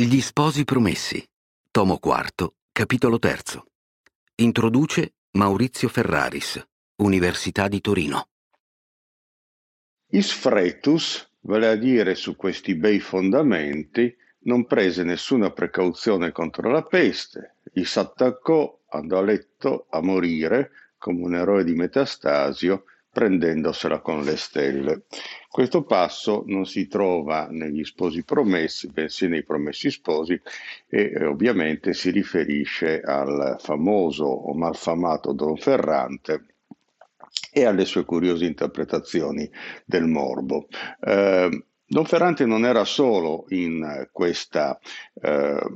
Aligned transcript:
Gli 0.00 0.20
sposi 0.20 0.64
promessi. 0.64 1.20
Tomo 1.72 1.98
IV, 2.00 2.52
capitolo 2.70 3.18
terzo. 3.18 3.64
Introduce 4.36 5.14
Maurizio 5.32 5.88
Ferraris, 5.88 6.64
Università 6.98 7.66
di 7.66 7.80
Torino. 7.80 8.28
Is 10.10 10.30
fretus, 10.30 11.28
vale 11.40 11.66
a 11.66 11.74
dire 11.74 12.14
su 12.14 12.36
questi 12.36 12.76
bei 12.76 13.00
fondamenti, 13.00 14.16
non 14.42 14.66
prese 14.66 15.02
nessuna 15.02 15.50
precauzione 15.50 16.30
contro 16.30 16.70
la 16.70 16.84
peste, 16.84 17.56
gli 17.64 17.82
s'attaccò, 17.82 18.82
andò 18.90 19.18
a 19.18 19.22
letto 19.22 19.88
a 19.90 20.00
morire 20.00 20.70
come 20.96 21.24
un 21.24 21.34
eroe 21.34 21.64
di 21.64 21.74
Metastasio 21.74 22.84
prendendosela 23.18 23.98
con 23.98 24.22
le 24.22 24.36
stelle. 24.36 25.02
Questo 25.50 25.82
passo 25.82 26.44
non 26.46 26.66
si 26.66 26.86
trova 26.86 27.48
negli 27.50 27.82
sposi 27.82 28.22
promessi, 28.22 28.92
bensì 28.92 29.26
nei 29.26 29.42
promessi 29.42 29.90
sposi 29.90 30.40
e 30.88 31.12
eh, 31.12 31.24
ovviamente 31.24 31.94
si 31.94 32.10
riferisce 32.10 33.00
al 33.00 33.56
famoso 33.58 34.24
o 34.24 34.54
malfamato 34.54 35.32
Don 35.32 35.56
Ferrante 35.56 36.44
e 37.50 37.64
alle 37.64 37.86
sue 37.86 38.04
curiose 38.04 38.44
interpretazioni 38.44 39.50
del 39.84 40.06
morbo. 40.06 40.68
Eh, 41.00 41.64
Don 41.90 42.04
Ferrante 42.04 42.44
non 42.44 42.64
era 42.64 42.84
solo 42.84 43.46
in 43.48 44.08
questa 44.12 44.78
eh, 45.20 45.66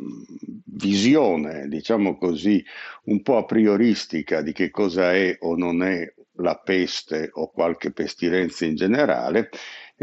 visione, 0.66 1.66
diciamo 1.66 2.16
così, 2.18 2.64
un 3.04 3.20
po' 3.22 3.38
a 3.38 3.44
prioristica 3.46 4.42
di 4.42 4.52
che 4.52 4.70
cosa 4.70 5.12
è 5.12 5.38
o 5.40 5.56
non 5.56 5.82
è 5.82 6.06
la 6.42 6.56
peste 6.56 7.30
o 7.32 7.50
qualche 7.50 7.92
pestilenza 7.92 8.66
in 8.66 8.74
generale 8.74 9.48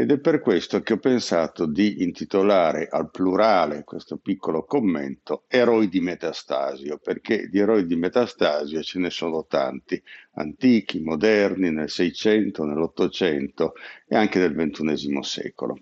ed 0.00 0.10
è 0.10 0.18
per 0.18 0.40
questo 0.40 0.80
che 0.80 0.94
ho 0.94 0.98
pensato 0.98 1.66
di 1.66 2.02
intitolare 2.02 2.88
al 2.90 3.10
plurale 3.10 3.84
questo 3.84 4.16
piccolo 4.16 4.64
commento 4.64 5.44
Eroi 5.46 5.88
di 5.88 6.00
Metastasio, 6.00 6.98
perché 6.98 7.48
di 7.48 7.58
eroi 7.58 7.84
di 7.84 7.96
Metastasio 7.96 8.82
ce 8.82 8.98
ne 8.98 9.10
sono 9.10 9.44
tanti, 9.44 10.02
antichi, 10.36 11.02
moderni, 11.02 11.70
nel 11.70 11.90
Seicento, 11.90 12.64
nell'Ottocento 12.64 13.74
e 14.08 14.16
anche 14.16 14.38
nel 14.38 14.54
XXI 14.54 15.18
secolo, 15.20 15.80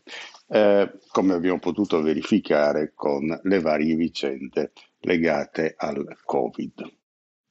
eh, 0.48 0.98
come 1.12 1.34
abbiamo 1.34 1.60
potuto 1.60 2.02
verificare 2.02 2.92
con 2.96 3.38
le 3.40 3.60
varie 3.60 3.94
vicende 3.94 4.72
legate 4.98 5.74
al 5.76 6.18
Covid. 6.24 6.97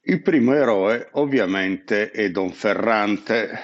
Il 0.08 0.22
primo 0.22 0.54
eroe 0.54 1.08
ovviamente 1.12 2.10
è 2.10 2.30
Don 2.30 2.50
Ferrante. 2.50 3.60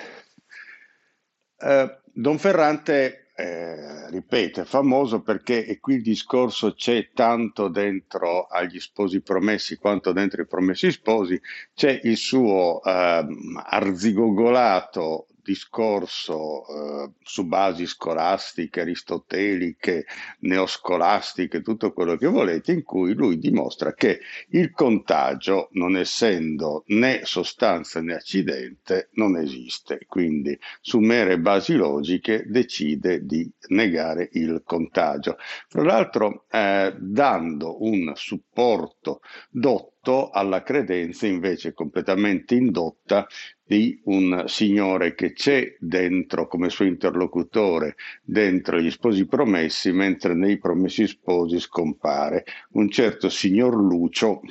Eh, 1.56 2.00
Don 2.12 2.38
Ferrante, 2.38 3.30
eh, 3.34 4.10
ripeto, 4.10 4.60
è 4.60 4.64
famoso 4.64 5.22
perché, 5.22 5.64
e 5.64 5.80
qui 5.80 5.94
il 5.94 6.02
discorso 6.02 6.74
c'è 6.74 7.12
tanto 7.14 7.68
dentro 7.68 8.44
agli 8.44 8.78
sposi 8.78 9.22
promessi 9.22 9.78
quanto 9.78 10.12
dentro 10.12 10.42
i 10.42 10.46
promessi 10.46 10.92
sposi, 10.92 11.40
c'è 11.72 11.98
il 12.02 12.18
suo 12.18 12.82
eh, 12.82 13.26
arzigogolato 13.64 15.28
discorso 15.44 16.66
eh, 16.66 17.10
su 17.22 17.46
basi 17.46 17.86
scolastiche, 17.86 18.80
aristoteliche, 18.80 20.06
neoscolastiche, 20.40 21.60
tutto 21.60 21.92
quello 21.92 22.16
che 22.16 22.26
volete, 22.26 22.72
in 22.72 22.82
cui 22.82 23.14
lui 23.14 23.38
dimostra 23.38 23.92
che 23.92 24.20
il 24.50 24.72
contagio, 24.72 25.68
non 25.72 25.96
essendo 25.96 26.84
né 26.88 27.20
sostanza 27.24 28.00
né 28.00 28.14
accidente, 28.14 29.10
non 29.12 29.36
esiste. 29.36 30.00
Quindi, 30.08 30.58
su 30.80 30.98
mere 30.98 31.38
basi 31.38 31.74
logiche, 31.74 32.44
decide 32.46 33.24
di 33.24 33.48
negare 33.68 34.30
il 34.32 34.62
contagio. 34.64 35.36
Fra 35.68 35.82
l'altro, 35.82 36.46
eh, 36.50 36.94
dando 36.98 37.84
un 37.84 38.12
supporto 38.14 39.20
dotto 39.50 39.93
alla 40.30 40.62
credenza 40.62 41.26
invece 41.26 41.72
completamente 41.72 42.54
indotta 42.54 43.26
di 43.66 43.98
un 44.04 44.44
signore 44.46 45.14
che 45.14 45.32
c'è 45.32 45.76
dentro 45.78 46.46
come 46.46 46.68
suo 46.68 46.84
interlocutore, 46.84 47.96
dentro 48.22 48.78
gli 48.78 48.90
sposi 48.90 49.26
promessi, 49.26 49.90
mentre 49.92 50.34
nei 50.34 50.58
promessi 50.58 51.06
sposi 51.06 51.58
scompare 51.58 52.44
un 52.72 52.90
certo 52.90 53.28
signor 53.28 53.74
Lucio 53.74 54.42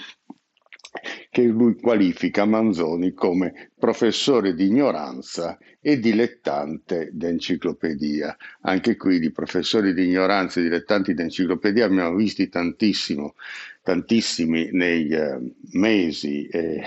che 1.29 1.41
lui 1.43 1.75
qualifica 1.75 2.45
Manzoni 2.45 3.13
come 3.13 3.71
professore 3.77 4.53
di 4.53 4.67
ignoranza 4.67 5.57
e 5.81 5.99
dilettante 5.99 7.09
d'enciclopedia. 7.11 8.35
Anche 8.61 8.95
qui 8.95 9.19
di 9.19 9.31
professori 9.31 9.93
di 9.93 10.05
ignoranza 10.05 10.59
e 10.59 10.63
dilettanti 10.63 11.13
d'enciclopedia 11.13 11.85
abbiamo 11.85 12.15
visti 12.15 12.47
tantissimo, 12.49 13.35
tantissimi 13.81 14.69
nei 14.71 15.07
eh, 15.09 15.39
mesi 15.71 16.47
e 16.47 16.83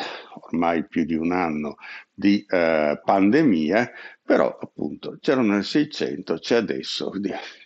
ormai 0.50 0.86
più 0.86 1.04
di 1.04 1.14
un 1.14 1.32
anno 1.32 1.76
di 2.18 2.44
eh, 2.48 2.98
pandemia, 3.04 3.90
però 4.24 4.56
appunto 4.58 5.18
c'erano 5.20 5.52
nel 5.52 5.64
600, 5.64 6.38
c'è 6.38 6.56
adesso, 6.56 7.12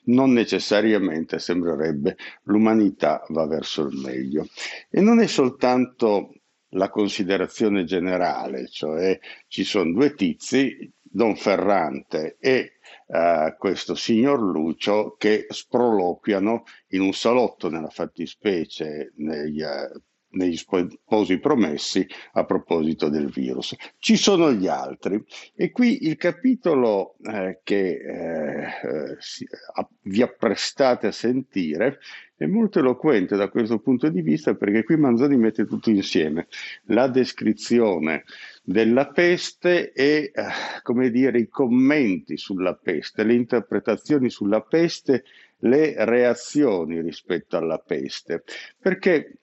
non 0.07 0.33
necessariamente 0.33 1.39
sembrerebbe 1.39 2.17
l'umanità 2.45 3.25
va 3.29 3.47
verso 3.47 3.87
il 3.87 3.97
meglio. 3.97 4.47
E 4.91 5.01
non 5.01 5.21
è 5.21 5.29
soltanto 5.29 6.35
la 6.71 6.91
considerazione 6.91 7.85
generale, 7.85 8.69
cioè 8.69 9.19
ci 9.47 9.63
sono 9.63 9.93
due 9.93 10.15
tizi, 10.15 10.93
Don 11.01 11.37
Ferrante 11.37 12.37
e 12.39 12.75
uh, 13.07 13.57
questo 13.57 13.95
signor 13.95 14.41
Lucio, 14.41 15.17
che 15.17 15.47
sproloquiano 15.49 16.65
in 16.89 17.01
un 17.01 17.13
salotto 17.13 17.69
nella 17.69 17.89
fattispecie 17.89 19.13
nei 19.17 19.61
uh, 19.61 20.01
negli 20.31 20.57
sposi 20.57 21.39
promessi 21.39 22.07
a 22.33 22.45
proposito 22.45 23.09
del 23.09 23.31
virus. 23.31 23.75
Ci 23.99 24.17
sono 24.17 24.53
gli 24.53 24.67
altri. 24.67 25.23
E 25.55 25.71
qui 25.71 26.07
il 26.07 26.17
capitolo 26.17 27.17
eh, 27.23 27.61
che 27.63 27.89
eh, 27.91 28.63
eh 28.63 29.17
si, 29.19 29.47
a, 29.75 29.89
vi 30.03 30.23
apprestate 30.23 31.09
a 31.09 31.13
sentire 31.13 31.99
è 32.41 32.47
molto 32.47 32.79
eloquente 32.79 33.37
da 33.37 33.51
questo 33.51 33.81
punto 33.81 34.09
di 34.09 34.23
vista 34.23 34.55
perché 34.55 34.83
qui 34.83 34.97
Manzoni 34.97 35.37
mette 35.37 35.67
tutto 35.67 35.91
insieme, 35.91 36.47
la 36.85 37.07
descrizione 37.07 38.25
della 38.63 39.09
peste 39.09 39.93
e, 39.93 40.31
eh, 40.35 40.43
come 40.83 41.11
dire, 41.11 41.39
i 41.39 41.49
commenti 41.49 42.39
sulla 42.39 42.75
peste, 42.75 43.25
le 43.25 43.35
interpretazioni 43.35 44.31
sulla 44.31 44.63
peste, 44.63 45.25
le 45.59 45.95
reazioni 46.07 47.03
rispetto 47.03 47.59
alla 47.59 47.77
peste, 47.77 48.43
perché 48.79 49.41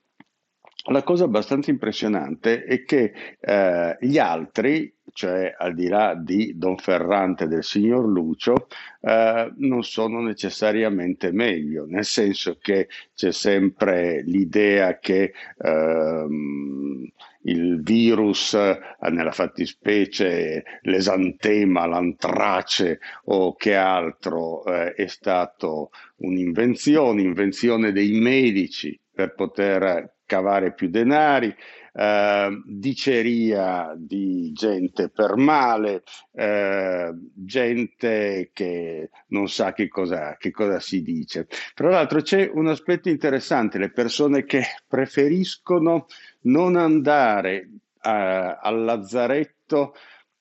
la 0.90 1.04
cosa 1.04 1.26
abbastanza 1.26 1.70
impressionante 1.70 2.64
è 2.64 2.84
che 2.84 3.14
eh, 3.40 3.98
gli 4.00 4.18
altri, 4.18 4.94
cioè 5.12 5.54
al 5.58 5.74
di 5.74 5.88
là 5.88 6.16
di 6.16 6.58
Don 6.58 6.78
Ferrante 6.78 7.44
e 7.44 7.48
del 7.48 7.64
signor 7.64 8.06
Lucio, 8.08 8.68
eh, 9.02 9.52
non 9.58 9.84
sono 9.84 10.22
necessariamente 10.22 11.32
meglio, 11.32 11.86
nel 11.88 12.06
senso 12.06 12.58
che 12.62 12.88
c'è 13.14 13.32
sempre 13.32 14.22
l'idea 14.24 14.98
che 15.00 15.34
ehm, 15.58 17.10
il 17.42 17.82
virus, 17.82 18.54
eh, 18.54 18.80
nella 19.10 19.32
fattispecie 19.32 20.64
l'esantema, 20.84 21.86
l'antrace 21.86 23.00
o 23.26 23.56
che 23.56 23.76
altro, 23.76 24.64
eh, 24.66 24.94
è 24.94 25.08
stato 25.08 25.90
un'invenzione, 26.18 27.22
invenzione 27.22 27.92
dei 27.92 28.20
medici 28.20 28.98
per 29.12 29.34
poter 29.34 30.16
cavare 30.28 30.74
più 30.74 30.90
denari, 30.90 31.56
eh, 31.94 32.62
diceria 32.64 33.96
di 33.98 34.52
gente 34.54 35.10
per 35.10 35.36
male, 35.36 36.04
eh, 36.34 37.12
gente 37.34 38.52
che 38.54 39.10
non 39.30 39.50
sa 39.50 39.74
che 39.74 39.88
cosa, 39.88 40.38
che 40.38 40.52
cosa 40.52 40.80
si 40.80 41.02
dice. 41.02 41.48
Tra 41.74 41.90
l'altro 41.90 42.22
c'è 42.22 42.48
un 42.54 42.68
aspetto 42.68 43.10
interessante, 43.10 43.80
le 43.80 43.90
persone 43.90 44.46
che 44.46 44.62
preferiscono 44.88 46.06
non 46.42 46.76
andare 46.76 47.56
eh, 48.00 48.58
al 48.62 48.84
lazzaretto 48.84 49.96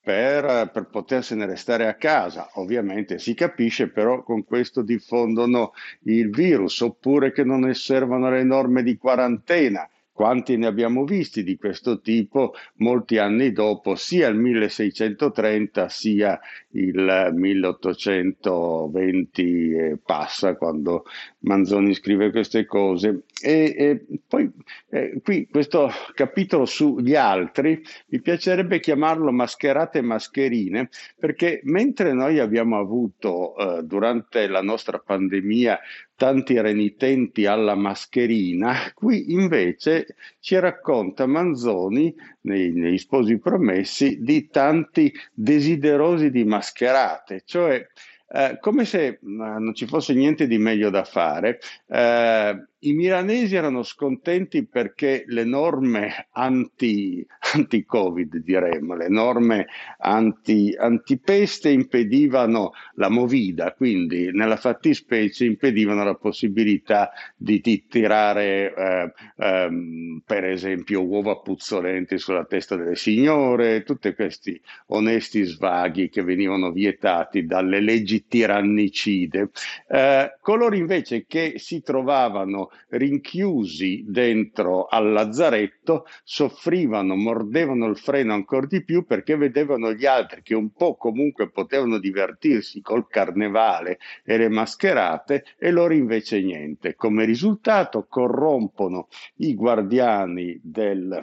per, 0.06 0.70
per, 0.72 0.86
potersene 0.86 1.46
restare 1.46 1.88
a 1.88 1.94
casa. 1.94 2.50
Ovviamente 2.54 3.18
si 3.18 3.34
capisce, 3.34 3.88
però 3.88 4.22
con 4.22 4.44
questo 4.44 4.82
diffondono 4.82 5.72
il 6.04 6.30
virus, 6.30 6.80
oppure 6.80 7.32
che 7.32 7.42
non 7.42 7.64
osservano 7.64 8.30
le 8.30 8.44
norme 8.44 8.84
di 8.84 8.96
quarantena. 8.96 9.90
Quanti 10.12 10.56
ne 10.56 10.68
abbiamo 10.68 11.04
visti 11.04 11.42
di 11.42 11.56
questo 11.56 12.00
tipo 12.00 12.54
molti 12.76 13.18
anni 13.18 13.50
dopo, 13.50 13.96
sia 13.96 14.28
il 14.28 14.36
1630 14.36 15.88
sia 15.88 16.38
il 16.70 17.32
1820 17.34 19.72
e 19.72 19.98
passa, 20.02 20.54
quando 20.54 21.04
Manzoni 21.46 21.94
scrive 21.94 22.30
queste 22.30 22.66
cose. 22.66 23.22
E, 23.40 23.74
e 23.76 24.20
poi 24.26 24.50
eh, 24.90 25.20
qui 25.22 25.46
questo 25.48 25.90
capitolo 26.14 26.64
sugli 26.66 27.14
altri 27.14 27.82
mi 28.08 28.20
piacerebbe 28.20 28.80
chiamarlo 28.80 29.30
mascherate 29.30 29.98
e 29.98 30.02
mascherine, 30.02 30.88
perché 31.18 31.60
mentre 31.64 32.12
noi 32.12 32.38
abbiamo 32.38 32.78
avuto 32.78 33.56
eh, 33.56 33.82
durante 33.84 34.46
la 34.48 34.60
nostra 34.60 34.98
pandemia 34.98 35.78
tanti 36.16 36.58
renitenti 36.60 37.46
alla 37.46 37.74
mascherina, 37.74 38.74
qui 38.94 39.32
invece 39.32 40.16
ci 40.40 40.58
racconta 40.58 41.26
Manzoni 41.26 42.14
nei, 42.42 42.72
nei 42.72 42.98
sposi 42.98 43.38
promessi 43.38 44.22
di 44.22 44.48
tanti 44.48 45.12
desiderosi 45.32 46.30
di 46.30 46.44
mascherate, 46.44 47.42
cioè 47.44 47.86
eh, 48.28 48.58
come 48.60 48.84
se 48.84 49.06
eh, 49.06 49.18
non 49.22 49.74
ci 49.74 49.86
fosse 49.86 50.14
niente 50.14 50.46
di 50.46 50.58
meglio 50.58 50.90
da 50.90 51.04
fare, 51.04 51.58
eh, 51.88 52.66
i 52.86 52.92
milanesi 52.92 53.56
erano 53.56 53.82
scontenti 53.82 54.64
perché 54.64 55.24
le 55.26 55.44
norme 55.44 56.28
anti, 56.32 57.26
anti-Covid, 57.54 58.36
diremmo, 58.36 58.94
le 58.94 59.08
norme 59.08 59.66
anti, 59.98 60.74
antipeste 60.78 61.68
impedivano 61.70 62.72
la 62.94 63.08
movida, 63.08 63.72
quindi 63.72 64.30
nella 64.32 64.56
fattispecie 64.56 65.44
impedivano 65.44 66.04
la 66.04 66.14
possibilità 66.14 67.10
di, 67.36 67.60
di 67.60 67.86
tirare, 67.88 68.72
eh, 68.74 69.12
ehm, 69.36 70.22
per 70.24 70.44
esempio, 70.44 71.04
uova 71.04 71.38
puzzolenti 71.38 72.18
sulla 72.18 72.44
testa 72.44 72.76
delle 72.76 72.96
signore, 72.96 73.82
tutti 73.82 74.14
questi 74.14 74.60
onesti 74.86 75.42
svaghi 75.42 76.08
che 76.08 76.22
venivano 76.22 76.70
vietati 76.70 77.46
dalle 77.46 77.80
leggi 77.80 78.26
tirannicide. 78.28 79.50
Eh, 79.88 80.36
coloro 80.40 80.76
invece 80.76 81.26
che 81.26 81.54
si 81.56 81.82
trovavano 81.82 82.70
rinchiusi 82.88 84.04
dentro 84.06 84.86
al 84.86 85.12
lazzaretto, 85.12 86.06
soffrivano, 86.24 87.16
mordevano 87.16 87.86
il 87.86 87.96
freno 87.96 88.34
ancora 88.34 88.66
di 88.66 88.84
più 88.84 89.04
perché 89.04 89.36
vedevano 89.36 89.92
gli 89.92 90.06
altri 90.06 90.42
che 90.42 90.54
un 90.54 90.70
po' 90.72 90.96
comunque 90.96 91.50
potevano 91.50 91.98
divertirsi 91.98 92.80
col 92.80 93.06
carnevale 93.08 93.98
e 94.24 94.36
le 94.36 94.48
mascherate 94.48 95.44
e 95.58 95.70
loro 95.70 95.94
invece 95.94 96.40
niente. 96.40 96.94
Come 96.94 97.24
risultato 97.24 98.06
corrompono 98.08 99.08
i 99.36 99.54
guardiani 99.54 100.58
del 100.62 101.22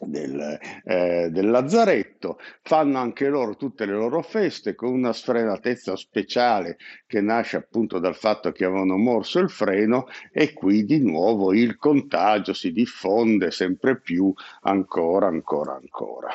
del, 0.00 0.58
eh, 0.84 1.28
del, 1.30 1.50
Lazzaretto, 1.50 2.38
fanno 2.62 2.98
anche 2.98 3.28
loro 3.28 3.56
tutte 3.56 3.84
le 3.84 3.92
loro 3.92 4.22
feste 4.22 4.74
con 4.74 4.92
una 4.92 5.12
sfrenatezza 5.12 5.96
speciale 5.96 6.76
che 7.06 7.20
nasce 7.20 7.56
appunto 7.56 7.98
dal 7.98 8.14
fatto 8.14 8.52
che 8.52 8.64
avevano 8.64 8.96
morso 8.96 9.38
il 9.38 9.50
freno 9.50 10.06
e 10.32 10.52
qui 10.52 10.84
di 10.84 11.00
nuovo 11.00 11.52
il 11.52 11.76
contagio 11.76 12.52
si 12.52 12.72
diffonde 12.72 13.50
sempre 13.50 13.98
più 13.98 14.32
ancora, 14.62 15.26
ancora, 15.26 15.74
ancora. 15.74 16.28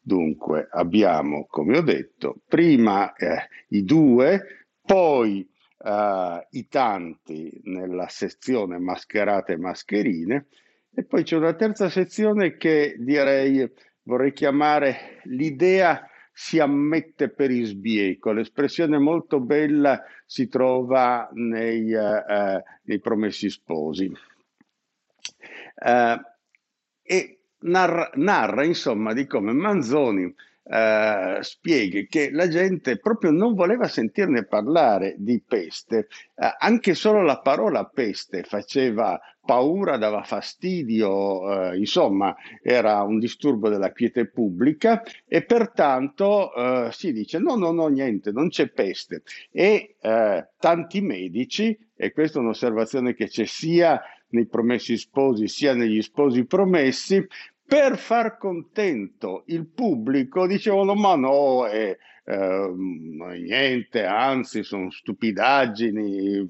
Dunque 0.00 0.68
abbiamo, 0.70 1.46
come 1.48 1.78
ho 1.78 1.82
detto, 1.82 2.36
prima 2.46 3.14
eh, 3.14 3.48
i 3.68 3.84
due, 3.84 4.66
poi 4.84 5.48
eh, 5.84 6.46
i 6.50 6.68
tanti 6.68 7.60
nella 7.64 8.08
sezione 8.08 8.78
mascherate 8.78 9.52
e 9.52 9.58
mascherine, 9.58 10.46
e 10.98 11.04
poi 11.04 11.22
c'è 11.22 11.36
una 11.36 11.54
terza 11.54 11.88
sezione 11.88 12.56
che 12.56 12.96
direi 12.98 13.72
vorrei 14.02 14.32
chiamare 14.32 15.20
l'idea 15.26 16.04
si 16.32 16.58
ammette 16.58 17.28
per 17.28 17.52
isbieco. 17.52 18.32
L'espressione 18.32 18.98
molto 18.98 19.38
bella 19.38 20.02
si 20.26 20.48
trova 20.48 21.28
nei, 21.34 21.92
uh, 21.92 22.60
nei 22.82 22.98
Promessi 22.98 23.48
Sposi. 23.48 24.12
Uh, 25.76 26.20
e 27.02 27.38
narra, 27.60 28.10
narra, 28.14 28.64
insomma, 28.64 29.12
di 29.12 29.24
come 29.26 29.52
Manzoni 29.52 30.34
Uh, 30.70 31.40
spieghi 31.40 32.06
che 32.08 32.30
la 32.30 32.46
gente 32.46 32.98
proprio 32.98 33.30
non 33.30 33.54
voleva 33.54 33.88
sentirne 33.88 34.44
parlare 34.44 35.14
di 35.16 35.40
peste, 35.40 36.08
uh, 36.34 36.44
anche 36.58 36.92
solo 36.92 37.22
la 37.22 37.40
parola 37.40 37.86
peste 37.86 38.42
faceva 38.42 39.18
paura, 39.48 39.96
dava 39.96 40.24
fastidio, 40.24 41.70
eh, 41.70 41.78
insomma 41.78 42.36
era 42.62 43.00
un 43.00 43.18
disturbo 43.18 43.70
della 43.70 43.92
quiete 43.92 44.26
pubblica 44.26 45.02
e 45.26 45.42
pertanto 45.42 46.54
eh, 46.54 46.88
si 46.92 47.14
dice 47.14 47.38
no, 47.38 47.56
no, 47.56 47.72
no, 47.72 47.86
niente, 47.86 48.30
non 48.30 48.50
c'è 48.50 48.68
peste. 48.68 49.22
E 49.50 49.94
eh, 49.98 50.48
tanti 50.58 51.00
medici, 51.00 51.74
e 51.96 52.12
questa 52.12 52.38
è 52.38 52.42
un'osservazione 52.42 53.14
che 53.14 53.28
c'è 53.28 53.46
sia 53.46 53.98
nei 54.30 54.46
promessi 54.46 54.98
sposi 54.98 55.48
sia 55.48 55.72
negli 55.72 56.02
sposi 56.02 56.44
promessi, 56.44 57.26
per 57.68 57.98
far 57.98 58.38
contento 58.38 59.42
il 59.48 59.66
pubblico 59.66 60.46
dicevano 60.46 60.94
ma 60.94 61.16
no, 61.16 61.66
eh, 61.66 61.98
eh, 62.24 62.72
niente, 62.74 64.04
anzi 64.06 64.62
sono 64.62 64.90
stupidaggini, 64.90 66.48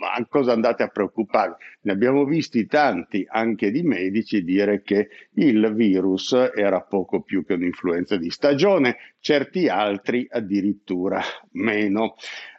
ma 0.00 0.26
cosa 0.28 0.52
andate 0.52 0.82
a 0.82 0.88
preoccuparvi? 0.88 1.54
Ne 1.82 1.92
abbiamo 1.92 2.24
visti 2.24 2.66
tanti 2.66 3.24
anche 3.28 3.70
di 3.70 3.82
medici 3.82 4.42
dire 4.42 4.82
che 4.82 5.08
il 5.34 5.72
virus 5.72 6.32
era 6.32 6.80
poco 6.80 7.20
più 7.20 7.44
che 7.44 7.54
un'influenza 7.54 8.16
di 8.16 8.30
stagione, 8.30 8.96
certi 9.20 9.68
altri 9.68 10.26
addirittura 10.28 11.20
meno. 11.52 12.16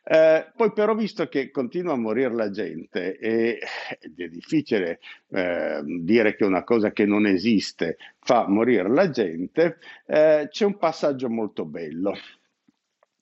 Eh, 0.09 0.53
poi 0.55 0.71
però 0.71 0.95
visto 0.95 1.27
che 1.27 1.51
continua 1.51 1.91
a 1.91 1.97
morire 1.97 2.33
la 2.33 2.49
gente 2.49 3.17
e, 3.17 3.59
ed 3.99 4.17
è 4.17 4.27
difficile 4.29 5.01
eh, 5.27 5.81
dire 5.83 6.33
che 6.37 6.45
una 6.45 6.63
cosa 6.63 6.91
che 6.91 7.05
non 7.05 7.25
esiste 7.25 7.97
fa 8.21 8.47
morire 8.47 8.87
la 8.87 9.09
gente, 9.09 9.79
eh, 10.05 10.47
c'è 10.49 10.63
un 10.63 10.77
passaggio 10.77 11.27
molto 11.27 11.65
bello 11.65 12.15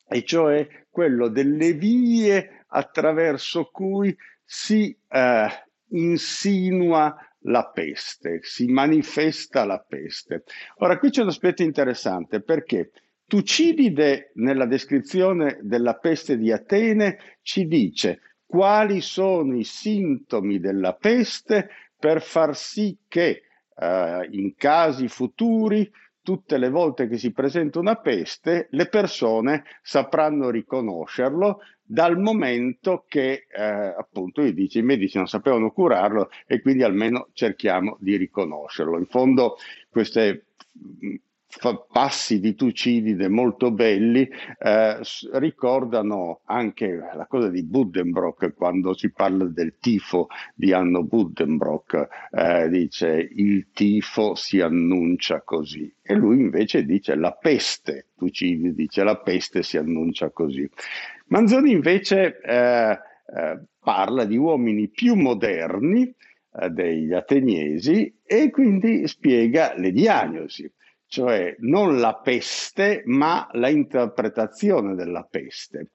e 0.07 0.23
cioè 0.23 0.67
quello 0.91 1.27
delle 1.27 1.73
vie 1.73 2.65
attraverso 2.67 3.71
cui 3.71 4.15
si 4.43 4.95
eh, 5.09 5.47
insinua 5.87 7.17
la 7.47 7.65
peste, 7.65 8.41
si 8.43 8.67
manifesta 8.67 9.65
la 9.65 9.79
peste. 9.79 10.43
Ora 10.77 10.99
qui 10.99 11.09
c'è 11.09 11.23
un 11.23 11.29
aspetto 11.29 11.63
interessante 11.63 12.41
perché 12.41 12.91
Tucidide 13.27 14.31
nella 14.35 14.65
descrizione 14.65 15.57
della 15.61 15.95
peste 15.95 16.37
di 16.37 16.51
Atene 16.51 17.17
ci 17.41 17.65
dice 17.65 18.19
quali 18.45 19.01
sono 19.01 19.57
i 19.57 19.63
sintomi 19.63 20.59
della 20.59 20.93
peste 20.93 21.69
per 21.97 22.21
far 22.21 22.55
sì 22.55 22.95
che 23.07 23.41
eh, 23.75 24.27
in 24.31 24.53
casi 24.55 25.07
futuri 25.07 25.91
tutte 26.21 26.57
le 26.57 26.69
volte 26.69 27.07
che 27.07 27.17
si 27.17 27.31
presenta 27.31 27.79
una 27.79 27.95
peste, 27.95 28.67
le 28.71 28.87
persone 28.87 29.63
sapranno 29.81 30.49
riconoscerlo 30.49 31.59
dal 31.81 32.19
momento 32.19 33.05
che 33.07 33.45
eh, 33.47 33.63
appunto 33.63 34.41
gli 34.43 34.51
dice 34.51 34.79
i 34.79 34.83
medici 34.83 35.17
non 35.17 35.27
sapevano 35.27 35.71
curarlo 35.71 36.29
e 36.47 36.61
quindi 36.61 36.81
almeno 36.81 37.29
cerchiamo 37.33 37.97
di 37.99 38.17
riconoscerlo. 38.17 38.97
In 38.97 39.05
fondo 39.05 39.57
queste 39.89 40.45
passi 41.91 42.39
di 42.39 42.55
Tucidide 42.55 43.27
molto 43.27 43.71
belli 43.71 44.27
eh, 44.59 44.99
ricordano 45.33 46.41
anche 46.45 46.95
la 47.13 47.25
cosa 47.27 47.49
di 47.49 47.63
Buddenbrock 47.63 48.53
quando 48.53 48.93
si 48.93 49.11
parla 49.11 49.45
del 49.45 49.75
tifo 49.79 50.27
di 50.53 50.73
Anno 50.73 51.03
Buddenbrock 51.03 52.07
eh, 52.31 52.69
dice 52.69 53.29
il 53.35 53.67
tifo 53.71 54.35
si 54.35 54.59
annuncia 54.61 55.41
così 55.41 55.93
e 56.01 56.13
lui 56.15 56.39
invece 56.39 56.83
dice 56.85 57.15
la 57.15 57.31
peste 57.31 58.07
Tucidide 58.15 58.73
dice 58.73 59.03
la 59.03 59.17
peste 59.17 59.63
si 59.63 59.77
annuncia 59.77 60.29
così 60.29 60.69
Manzoni 61.27 61.71
invece 61.71 62.39
eh, 62.41 62.99
eh 63.35 63.59
parla 63.85 64.25
di 64.25 64.35
uomini 64.35 64.89
più 64.89 65.13
moderni 65.13 66.01
eh, 66.59 66.69
degli 66.71 67.13
ateniesi 67.13 68.11
e 68.25 68.49
quindi 68.49 69.07
spiega 69.07 69.75
le 69.77 69.91
diagnosi 69.91 70.69
cioè 71.15 71.55
non 71.59 71.97
la 71.97 72.13
peste, 72.15 73.03
ma 73.05 73.47
la 73.53 73.69
interpretazione 73.69 74.95
della 74.95 75.23
peste. 75.23 75.91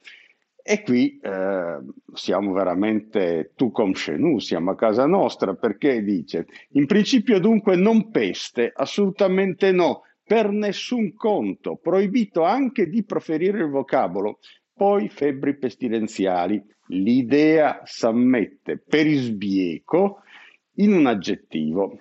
E 0.62 0.82
qui 0.82 1.18
eh, 1.22 1.78
siamo 2.14 2.52
veramente 2.54 3.52
tu 3.54 3.70
com 3.70 3.92
chez 3.92 4.18
siamo 4.36 4.70
a 4.70 4.76
casa 4.76 5.04
nostra, 5.04 5.52
perché 5.52 6.02
dice, 6.02 6.46
in 6.70 6.86
principio 6.86 7.38
dunque 7.38 7.76
non 7.76 8.10
peste, 8.10 8.72
assolutamente 8.74 9.72
no, 9.72 10.04
per 10.24 10.50
nessun 10.50 11.12
conto, 11.12 11.76
proibito 11.76 12.42
anche 12.42 12.88
di 12.88 13.04
proferire 13.04 13.58
il 13.58 13.68
vocabolo, 13.68 14.38
poi 14.72 15.10
febbri 15.10 15.58
pestilenziali. 15.58 16.64
L'idea 16.86 17.82
s'ammette 17.84 18.78
per 18.78 19.06
isbieco 19.06 20.22
in 20.76 20.94
un 20.94 21.04
aggettivo, 21.04 21.98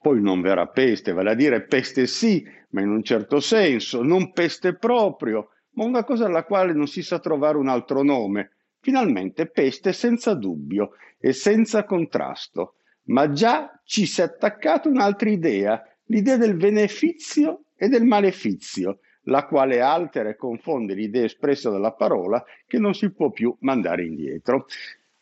poi 0.00 0.20
non 0.20 0.40
verrà 0.40 0.66
peste, 0.66 1.12
vale 1.12 1.30
a 1.30 1.34
dire 1.34 1.62
peste 1.62 2.06
sì, 2.06 2.44
ma 2.70 2.80
in 2.80 2.88
un 2.88 3.02
certo 3.02 3.40
senso, 3.40 4.02
non 4.02 4.32
peste 4.32 4.74
proprio, 4.74 5.50
ma 5.72 5.84
una 5.84 6.04
cosa 6.04 6.26
alla 6.26 6.44
quale 6.44 6.72
non 6.72 6.86
si 6.86 7.02
sa 7.02 7.18
trovare 7.18 7.58
un 7.58 7.68
altro 7.68 8.02
nome, 8.02 8.50
Finalmente 8.86 9.46
peste 9.46 9.92
senza 9.92 10.34
dubbio 10.34 10.92
e 11.18 11.32
senza 11.32 11.82
contrasto, 11.82 12.74
ma 13.06 13.32
già 13.32 13.80
ci 13.82 14.06
si 14.06 14.20
è 14.20 14.24
attaccata 14.24 14.88
un'altra 14.88 15.28
idea, 15.28 15.82
l'idea 16.04 16.36
del 16.36 16.54
beneficio 16.54 17.64
e 17.74 17.88
del 17.88 18.04
malefizio, 18.04 19.00
la 19.22 19.44
quale 19.44 19.80
altera 19.80 20.28
e 20.28 20.36
confonde 20.36 20.94
l'idea 20.94 21.24
espressa 21.24 21.68
dalla 21.68 21.94
parola 21.94 22.44
che 22.64 22.78
non 22.78 22.94
si 22.94 23.10
può 23.10 23.30
più 23.30 23.52
mandare 23.62 24.04
indietro. 24.04 24.66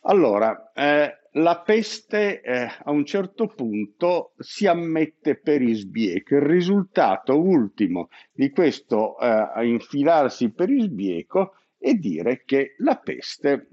Allora, 0.01 0.71
eh, 0.75 1.21
la 1.37 1.59
peste 1.59 2.41
eh, 2.41 2.67
a 2.83 2.91
un 2.91 3.05
certo 3.05 3.47
punto 3.47 4.33
si 4.37 4.67
ammette 4.67 5.37
per 5.37 5.61
isbieco. 5.61 6.35
Il 6.35 6.41
risultato 6.41 7.39
ultimo 7.39 8.09
di 8.31 8.49
questo 8.51 9.17
eh, 9.19 9.67
infilarsi 9.67 10.51
per 10.51 10.69
isbieco 10.69 11.55
è 11.77 11.93
dire 11.93 12.43
che 12.45 12.75
la 12.79 12.97
peste 12.97 13.67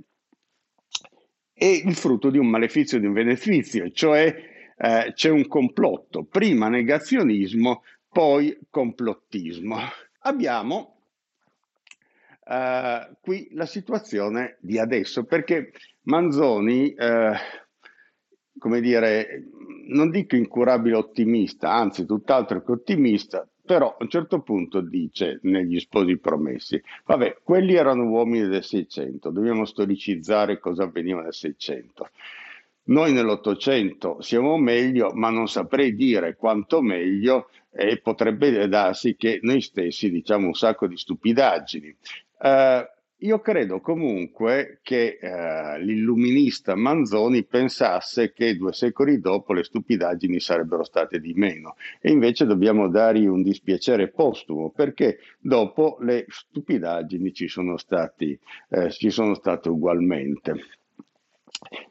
è 1.52 1.64
il 1.64 1.94
frutto 1.94 2.30
di 2.30 2.38
un 2.38 2.48
malefizio, 2.48 2.98
di 2.98 3.06
un 3.06 3.12
beneficio, 3.12 3.90
cioè 3.90 4.34
eh, 4.76 5.12
c'è 5.14 5.30
un 5.30 5.46
complotto, 5.46 6.24
prima 6.24 6.68
negazionismo, 6.68 7.82
poi 8.08 8.58
complottismo. 8.68 9.76
Abbiamo 10.24 10.91
Uh, 12.44 13.14
qui 13.20 13.48
la 13.52 13.66
situazione 13.66 14.56
di 14.60 14.78
adesso, 14.78 15.24
perché 15.24 15.72
Manzoni, 16.02 16.94
uh, 16.98 17.32
come 18.58 18.80
dire, 18.80 19.44
non 19.86 20.10
dico 20.10 20.34
incurabile 20.34 20.96
ottimista, 20.96 21.72
anzi 21.72 22.04
tutt'altro 22.04 22.62
che 22.64 22.72
ottimista, 22.72 23.46
però 23.64 23.90
a 23.90 23.96
un 24.00 24.08
certo 24.08 24.40
punto 24.40 24.80
dice 24.80 25.38
negli 25.42 25.78
sposi 25.78 26.18
promessi, 26.18 26.82
vabbè, 27.04 27.38
quelli 27.44 27.74
erano 27.74 28.08
uomini 28.08 28.48
del 28.48 28.64
600, 28.64 29.30
dobbiamo 29.30 29.64
storicizzare 29.64 30.58
cosa 30.58 30.82
avveniva 30.82 31.22
nel 31.22 31.34
600. 31.34 32.10
Noi 32.84 33.12
nell'Ottocento 33.12 34.20
siamo 34.20 34.56
meglio, 34.56 35.12
ma 35.14 35.30
non 35.30 35.46
saprei 35.46 35.94
dire 35.94 36.34
quanto 36.34 36.82
meglio 36.82 37.48
e 37.70 37.98
potrebbe 37.98 38.66
darsi 38.66 39.14
che 39.14 39.38
noi 39.42 39.60
stessi 39.60 40.10
diciamo 40.10 40.48
un 40.48 40.54
sacco 40.54 40.88
di 40.88 40.96
stupidaggini. 40.96 41.96
Uh, 42.42 42.84
io 43.18 43.38
credo 43.38 43.80
comunque 43.80 44.80
che 44.82 45.16
uh, 45.22 45.80
l'illuminista 45.80 46.74
Manzoni 46.74 47.44
pensasse 47.44 48.32
che 48.32 48.56
due 48.56 48.72
secoli 48.72 49.20
dopo 49.20 49.52
le 49.52 49.62
stupidaggini 49.62 50.40
sarebbero 50.40 50.82
state 50.82 51.20
di 51.20 51.34
meno 51.34 51.76
e 52.00 52.10
invece 52.10 52.44
dobbiamo 52.44 52.88
dargli 52.88 53.26
un 53.26 53.42
dispiacere 53.42 54.08
postumo 54.08 54.70
perché 54.70 55.18
dopo 55.38 55.98
le 56.00 56.24
stupidaggini 56.26 57.32
ci 57.32 57.46
sono, 57.46 57.76
stati, 57.76 58.36
eh, 58.70 58.90
ci 58.90 59.10
sono 59.10 59.34
state 59.34 59.68
ugualmente. 59.68 60.56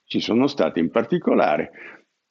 Ci 0.04 0.20
sono 0.20 0.48
state 0.48 0.82
in 0.82 0.90
particolare 0.90 1.72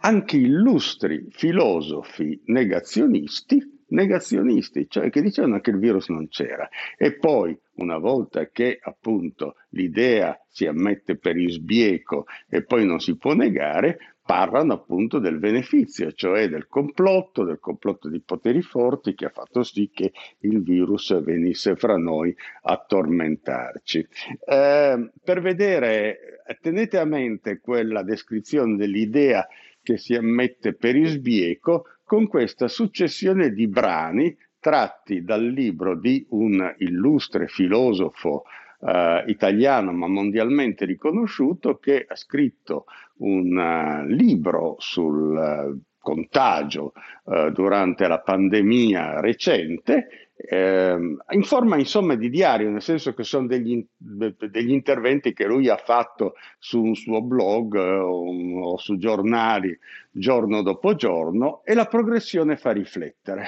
anche 0.02 0.36
illustri 0.36 1.26
filosofi 1.30 2.42
negazionisti 2.46 3.79
negazionisti, 3.90 4.86
cioè 4.88 5.10
che 5.10 5.22
dicevano 5.22 5.60
che 5.60 5.70
il 5.70 5.78
virus 5.78 6.08
non 6.08 6.28
c'era. 6.28 6.68
E 6.96 7.14
poi, 7.14 7.56
una 7.74 7.98
volta 7.98 8.48
che 8.48 8.78
appunto 8.82 9.56
l'idea 9.70 10.38
si 10.48 10.66
ammette 10.66 11.16
per 11.16 11.36
isbieco 11.36 12.26
e 12.48 12.62
poi 12.62 12.84
non 12.84 13.00
si 13.00 13.16
può 13.16 13.34
negare, 13.34 13.98
parlano 14.30 14.74
appunto 14.74 15.18
del 15.18 15.38
beneficio, 15.38 16.12
cioè 16.12 16.48
del 16.48 16.68
complotto, 16.68 17.42
del 17.42 17.58
complotto 17.58 18.08
di 18.08 18.20
poteri 18.20 18.62
forti 18.62 19.14
che 19.14 19.24
ha 19.24 19.30
fatto 19.30 19.64
sì 19.64 19.90
che 19.92 20.12
il 20.40 20.62
virus 20.62 21.20
venisse 21.20 21.74
fra 21.74 21.96
noi 21.96 22.32
a 22.62 22.76
tormentarci. 22.86 24.06
Eh, 24.46 25.10
per 25.24 25.40
vedere, 25.40 26.42
tenete 26.60 26.98
a 26.98 27.04
mente 27.04 27.58
quella 27.58 28.04
descrizione 28.04 28.76
dell'idea 28.76 29.48
che 29.90 29.98
si 29.98 30.14
ammette 30.14 30.74
per 30.74 30.94
isbieco 30.94 31.86
con 32.04 32.28
questa 32.28 32.68
successione 32.68 33.50
di 33.50 33.66
brani 33.66 34.36
tratti 34.60 35.24
dal 35.24 35.44
libro 35.44 35.98
di 35.98 36.24
un 36.30 36.74
illustre 36.78 37.48
filosofo 37.48 38.44
eh, 38.82 39.24
italiano 39.26 39.92
ma 39.92 40.06
mondialmente 40.06 40.84
riconosciuto 40.84 41.78
che 41.78 42.04
ha 42.06 42.14
scritto 42.14 42.84
un 43.18 43.56
uh, 43.56 44.06
libro 44.06 44.76
sul 44.78 45.36
uh, 45.36 45.80
contagio 46.00 46.92
uh, 47.24 47.50
durante 47.50 48.08
la 48.08 48.18
pandemia 48.18 49.20
recente 49.20 50.30
eh, 50.48 51.16
in 51.30 51.42
forma 51.42 51.76
insomma 51.76 52.14
di 52.14 52.30
diario, 52.30 52.70
nel 52.70 52.80
senso 52.80 53.12
che 53.12 53.24
sono 53.24 53.46
degli, 53.46 53.84
degli 53.96 54.72
interventi 54.72 55.34
che 55.34 55.46
lui 55.46 55.68
ha 55.68 55.76
fatto 55.76 56.34
su 56.58 56.82
un 56.82 56.94
suo 56.94 57.20
blog 57.20 57.76
eh, 57.76 57.98
o, 57.98 58.70
o 58.72 58.76
su 58.78 58.96
giornali 58.96 59.78
giorno 60.10 60.62
dopo 60.62 60.94
giorno 60.94 61.62
e 61.64 61.74
la 61.74 61.86
progressione 61.86 62.56
fa 62.56 62.72
riflettere. 62.72 63.46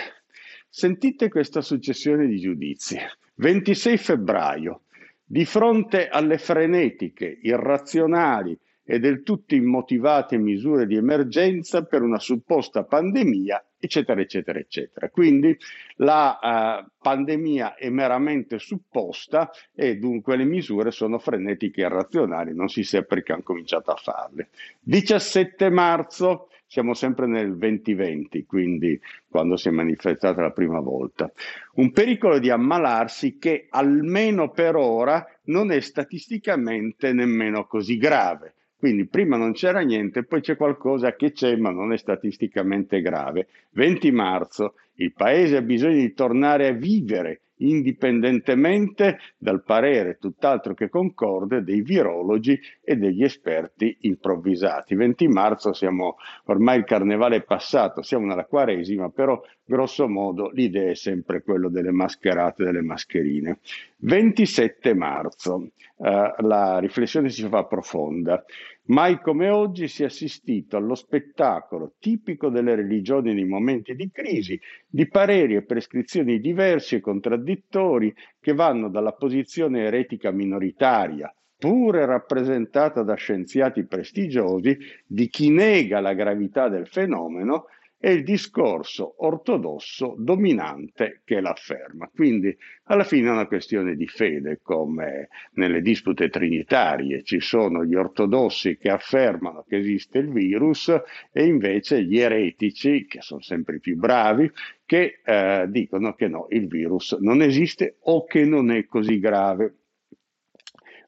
Sentite 0.69 1.29
questa 1.29 1.61
successione 1.61 2.27
di 2.27 2.39
giudizi. 2.39 2.99
26 3.37 3.97
febbraio, 3.97 4.83
di 5.25 5.45
fronte 5.45 6.09
alle 6.09 6.39
frenetiche, 6.39 7.39
irrazionali 7.43 8.59
e 8.93 8.99
del 8.99 9.23
tutto 9.23 9.55
immotivate 9.55 10.37
misure 10.37 10.87
di 10.87 10.97
emergenza 10.97 11.83
per 11.83 12.03
una 12.03 12.19
supposta 12.19 12.85
pandemia, 12.85 13.65
eccetera, 13.81 14.21
eccetera, 14.21 14.59
eccetera. 14.59 15.09
Quindi 15.09 15.57
la 15.97 16.83
uh, 16.85 16.91
pandemia 17.01 17.77
è 17.77 17.89
meramente 17.89 18.59
supposta 18.59 19.51
e 19.75 19.97
dunque 19.97 20.37
le 20.37 20.45
misure 20.45 20.91
sono 20.91 21.17
frenetiche 21.19 21.81
e 21.81 21.87
irrazionali, 21.87 22.55
non 22.55 22.69
si 22.69 22.83
sa 22.83 23.01
perché 23.01 23.33
hanno 23.33 23.45
cominciato 23.45 23.93
a 23.93 23.97
farle. 23.97 24.51
17 24.81 25.71
marzo, 25.71 26.51
siamo 26.67 26.93
sempre 26.93 27.27
nel 27.27 27.57
2020, 27.57 28.45
quindi 28.45 29.01
quando 29.27 29.57
si 29.57 29.69
è 29.69 29.71
manifestata 29.71 30.43
la 30.43 30.51
prima 30.51 30.81
volta. 30.81 31.33
Un 31.77 31.93
pericolo 31.93 32.39
di 32.39 32.51
ammalarsi 32.51 33.39
che 33.39 33.69
almeno 33.71 34.51
per 34.51 34.77
ora 34.77 35.27
non 35.45 35.73
è 35.73 35.81
statisticamente 35.81 37.15
nemmeno 37.15 37.65
così 37.65 37.97
grave 37.97 38.57
quindi 38.83 39.07
prima 39.07 39.37
non 39.37 39.53
c'era 39.53 39.79
niente, 39.79 40.25
poi 40.25 40.41
c'è 40.41 40.57
qualcosa 40.57 41.15
che 41.15 41.31
c'è, 41.31 41.55
ma 41.55 41.71
non 41.71 41.93
è 41.93 41.97
statisticamente 41.97 43.01
grave. 43.01 43.47
20 43.75 44.11
marzo, 44.11 44.75
il 44.95 45.13
Paese 45.13 45.57
ha 45.57 45.63
bisogno 45.63 46.01
di 46.01 46.13
tornare 46.15 46.67
a 46.67 46.73
vivere 46.73 47.43
indipendentemente 47.69 49.19
dal 49.37 49.63
parere 49.63 50.19
tutt'altro 50.19 50.75
che 50.75 50.89
concorde 50.89 51.63
dei 51.63 51.83
virologi 51.83 52.59
e 52.83 52.97
degli 52.97 53.23
esperti 53.23 53.97
improvvisati. 54.01 54.95
20 54.95 55.29
marzo 55.29 55.73
siamo 55.73 56.17
ormai 56.45 56.79
il 56.79 56.85
carnevale 56.85 57.37
è 57.37 57.43
passato, 57.43 58.03
siamo 58.03 58.27
nella 58.27 58.45
quaresima, 58.45 59.09
però 59.11 59.41
grosso 59.65 60.09
modo 60.09 60.51
l'idea 60.51 60.91
è 60.91 60.95
sempre 60.95 61.43
quella 61.43 61.69
delle 61.69 61.93
mascherate, 61.93 62.65
delle 62.65 62.83
mascherine. 62.83 63.59
27 63.99 64.95
marzo, 64.95 65.71
eh, 65.99 66.35
la 66.39 66.79
riflessione 66.79 67.29
si 67.29 67.47
fa 67.49 67.65
profonda. 67.65 68.45
Mai 68.93 69.23
come 69.23 69.49
oggi 69.49 69.89
si 69.89 70.03
è 70.03 70.07
assistito 70.07 70.77
allo 70.77 70.95
spettacolo 70.95 71.95
tipico 71.99 72.51
delle 72.51 72.75
religioni 72.75 73.33
nei 73.33 73.47
momenti 73.47 73.95
di 73.95 74.11
crisi, 74.11 74.61
di 74.87 75.09
pareri 75.09 75.55
e 75.55 75.63
prescrizioni 75.63 76.39
diversi 76.39 76.97
e 76.97 77.01
contraddittori 77.01 78.15
che 78.39 78.53
vanno 78.53 78.91
dalla 78.91 79.13
posizione 79.13 79.85
eretica 79.85 80.31
minoritaria, 80.31 81.35
pure 81.57 82.05
rappresentata 82.05 83.03
da 83.03 83.15
scienziati 83.15 83.87
prestigiosi, 83.87 84.77
di 85.07 85.27
chi 85.29 85.49
nega 85.49 86.01
la 86.01 86.13
gravità 86.13 86.69
del 86.69 86.87
fenomeno, 86.87 87.69
è 88.03 88.09
il 88.09 88.25
discorso 88.25 89.25
ortodosso 89.25 90.17
dominante 90.19 91.21
che 91.25 91.41
l'afferma. 91.41 92.11
Quindi 92.13 92.53
alla 92.87 93.05
fine 93.05 93.29
è 93.29 93.31
una 93.31 93.47
questione 93.47 93.95
di 93.95 94.09
fede, 94.09 94.59
come 94.61 95.29
nelle 95.53 95.81
dispute 95.81 96.29
trinitarie 96.29 97.23
ci 97.23 97.39
sono 97.39 97.85
gli 97.85 97.95
ortodossi 97.95 98.77
che 98.77 98.91
affermano 98.91 99.65
che 99.69 99.77
esiste 99.77 100.19
il 100.19 100.33
virus 100.33 100.93
e 101.31 101.45
invece 101.45 102.03
gli 102.03 102.19
eretici, 102.19 103.07
che 103.07 103.21
sono 103.21 103.41
sempre 103.41 103.79
più 103.79 103.97
bravi, 103.97 104.51
che 104.85 105.21
eh, 105.25 105.67
dicono 105.69 106.15
che 106.15 106.27
no, 106.27 106.49
il 106.51 106.67
virus 106.67 107.17
non 107.21 107.41
esiste 107.41 107.99
o 108.01 108.25
che 108.25 108.45
non 108.45 108.73
è 108.73 108.85
così 108.85 109.21
grave. 109.21 109.77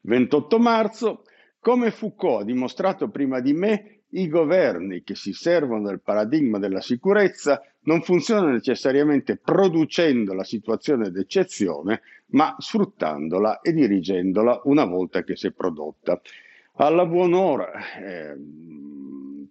28 0.03 0.59
marzo, 0.59 1.23
come 1.59 1.91
Foucault 1.91 2.43
ha 2.43 2.45
dimostrato 2.45 3.09
prima 3.09 3.41
di 3.41 3.51
me, 3.51 3.94
i 4.15 4.27
governi 4.27 5.03
che 5.03 5.15
si 5.15 5.33
servono 5.33 5.87
del 5.87 6.01
paradigma 6.01 6.57
della 6.57 6.81
sicurezza 6.81 7.61
non 7.81 8.01
funzionano 8.01 8.51
necessariamente 8.51 9.37
producendo 9.37 10.33
la 10.33 10.43
situazione 10.43 11.11
d'eccezione, 11.11 12.01
ma 12.27 12.55
sfruttandola 12.57 13.61
e 13.61 13.73
dirigendola 13.73 14.61
una 14.63 14.85
volta 14.85 15.23
che 15.23 15.35
si 15.35 15.47
è 15.47 15.51
prodotta. 15.51 16.19
Alla 16.77 17.05
buon'ora, 17.05 17.71
eh, 17.97 18.35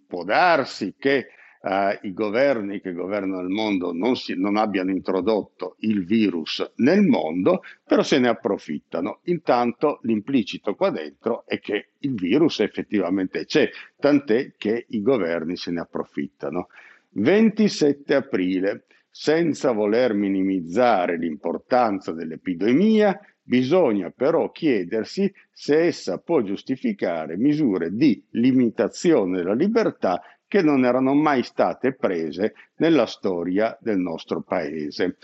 può 0.05 0.23
darsi 0.23 0.95
che 0.97 1.27
eh, 1.65 1.99
i 2.03 2.13
governi 2.13 2.79
che 2.79 2.93
governano 2.93 3.41
il 3.41 3.49
mondo 3.49 3.91
non, 3.91 4.15
si, 4.15 4.35
non 4.37 4.55
abbiano 4.55 4.91
introdotto 4.91 5.77
il 5.79 6.05
virus 6.05 6.73
nel 6.75 7.01
mondo, 7.01 7.63
però 7.83 8.03
se 8.03 8.19
ne 8.19 8.27
approfittano. 8.27 9.21
Intanto 9.23 9.99
l'implicito 10.03 10.75
qua 10.75 10.91
dentro 10.91 11.43
è 11.47 11.59
che 11.59 11.89
il 11.99 12.13
virus 12.13 12.59
effettivamente 12.59 13.45
c'è, 13.45 13.67
tant'è 13.99 14.53
che 14.57 14.85
i 14.89 15.01
governi 15.01 15.57
se 15.57 15.71
ne 15.71 15.79
approfittano. 15.79 16.67
27 17.09 18.13
aprile, 18.13 18.85
senza 19.09 19.71
voler 19.71 20.13
minimizzare 20.13 21.17
l'importanza 21.17 22.11
dell'epidemia, 22.11 23.19
bisogna 23.41 24.09
però 24.09 24.51
chiedersi 24.51 25.31
se 25.51 25.85
essa 25.85 26.17
può 26.17 26.41
giustificare 26.41 27.37
misure 27.37 27.91
di 27.93 28.21
limitazione 28.31 29.37
della 29.37 29.53
libertà 29.53 30.21
che 30.47 30.61
non 30.61 30.85
erano 30.85 31.13
mai 31.13 31.43
state 31.43 31.93
prese 31.93 32.53
nella 32.77 33.05
storia 33.05 33.77
del 33.79 33.97
nostro 33.97 34.41
paese. 34.41 35.17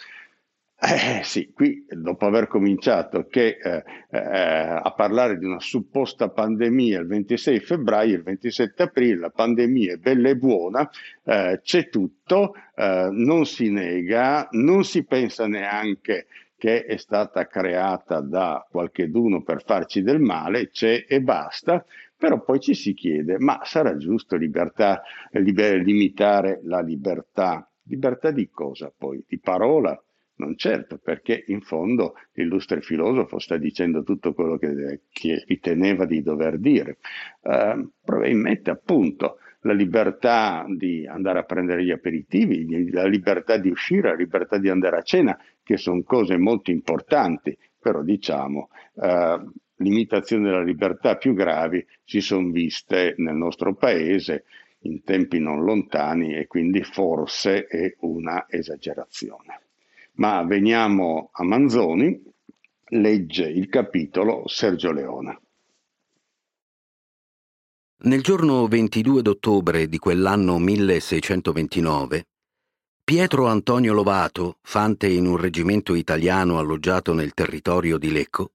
Eh, 0.83 1.21
sì, 1.23 1.51
qui 1.53 1.85
dopo 1.87 2.25
aver 2.25 2.47
cominciato 2.47 3.27
che, 3.27 3.59
eh, 3.61 3.83
eh, 4.09 4.19
a 4.19 4.91
parlare 4.95 5.37
di 5.37 5.45
una 5.45 5.59
supposta 5.59 6.29
pandemia 6.29 7.01
il 7.01 7.05
26 7.05 7.59
febbraio, 7.59 8.15
il 8.15 8.23
27 8.23 8.81
aprile, 8.81 9.19
la 9.19 9.29
pandemia 9.29 9.93
è 9.93 9.97
bella 9.97 10.29
e 10.29 10.37
buona, 10.37 10.89
eh, 11.23 11.59
c'è 11.61 11.87
tutto, 11.89 12.55
eh, 12.75 13.09
non 13.11 13.45
si 13.45 13.69
nega, 13.69 14.47
non 14.53 14.83
si 14.83 15.03
pensa 15.05 15.45
neanche 15.45 16.25
che 16.57 16.85
è 16.85 16.97
stata 16.97 17.45
creata 17.45 18.19
da 18.19 18.65
qualcheduno 18.67 19.43
per 19.43 19.63
farci 19.63 20.01
del 20.01 20.19
male, 20.19 20.69
c'è 20.69 21.05
e 21.07 21.21
basta, 21.21 21.85
però 22.21 22.39
poi 22.43 22.59
ci 22.59 22.75
si 22.75 22.93
chiede, 22.93 23.39
ma 23.39 23.61
sarà 23.63 23.97
giusto 23.97 24.35
libertà, 24.35 25.01
liber, 25.31 25.81
limitare 25.81 26.59
la 26.65 26.79
libertà? 26.79 27.67
Libertà 27.85 28.29
di 28.29 28.47
cosa 28.47 28.93
poi? 28.95 29.23
Di 29.27 29.39
parola? 29.39 29.99
Non 30.35 30.55
certo, 30.55 30.99
perché 30.99 31.43
in 31.47 31.61
fondo 31.61 32.13
l'illustre 32.33 32.81
filosofo 32.81 33.39
sta 33.39 33.57
dicendo 33.57 34.03
tutto 34.03 34.35
quello 34.35 34.59
che, 34.59 35.01
che 35.11 35.43
riteneva 35.47 36.05
di 36.05 36.21
dover 36.21 36.59
dire. 36.59 36.99
Uh, 37.41 37.89
probabilmente 38.05 38.69
appunto 38.69 39.37
la 39.61 39.73
libertà 39.73 40.63
di 40.67 41.07
andare 41.07 41.39
a 41.39 41.43
prendere 41.43 41.83
gli 41.83 41.91
aperitivi, 41.91 42.91
la 42.91 43.07
libertà 43.07 43.57
di 43.57 43.71
uscire, 43.71 44.09
la 44.09 44.15
libertà 44.15 44.59
di 44.59 44.69
andare 44.69 44.97
a 44.97 45.01
cena, 45.01 45.35
che 45.63 45.77
sono 45.77 46.03
cose 46.03 46.37
molto 46.37 46.69
importanti, 46.69 47.57
però 47.79 48.03
diciamo 48.03 48.69
uh, 48.93 49.51
limitazioni 49.81 50.43
della 50.43 50.63
libertà 50.63 51.17
più 51.17 51.33
gravi 51.33 51.85
si 52.03 52.21
sono 52.21 52.49
viste 52.51 53.15
nel 53.17 53.35
nostro 53.35 53.75
paese 53.75 54.45
in 54.83 55.03
tempi 55.03 55.39
non 55.39 55.63
lontani 55.63 56.35
e 56.35 56.47
quindi 56.47 56.83
forse 56.83 57.65
è 57.65 57.95
una 57.99 58.45
esagerazione. 58.49 59.61
Ma 60.13 60.43
veniamo 60.43 61.29
a 61.33 61.43
Manzoni, 61.43 62.21
legge 62.89 63.47
il 63.47 63.69
capitolo 63.69 64.47
Sergio 64.47 64.91
Leone. 64.91 65.39
Nel 68.03 68.21
giorno 68.21 68.67
22 68.67 69.21
d'ottobre 69.21 69.87
di 69.87 69.99
quell'anno 69.99 70.57
1629, 70.57 72.25
Pietro 73.03 73.45
Antonio 73.45 73.93
Lovato, 73.93 74.57
fante 74.61 75.07
in 75.07 75.27
un 75.27 75.37
reggimento 75.37 75.93
italiano 75.93 76.57
alloggiato 76.57 77.13
nel 77.13 77.33
territorio 77.33 77.97
di 77.97 78.11
Lecco, 78.11 78.53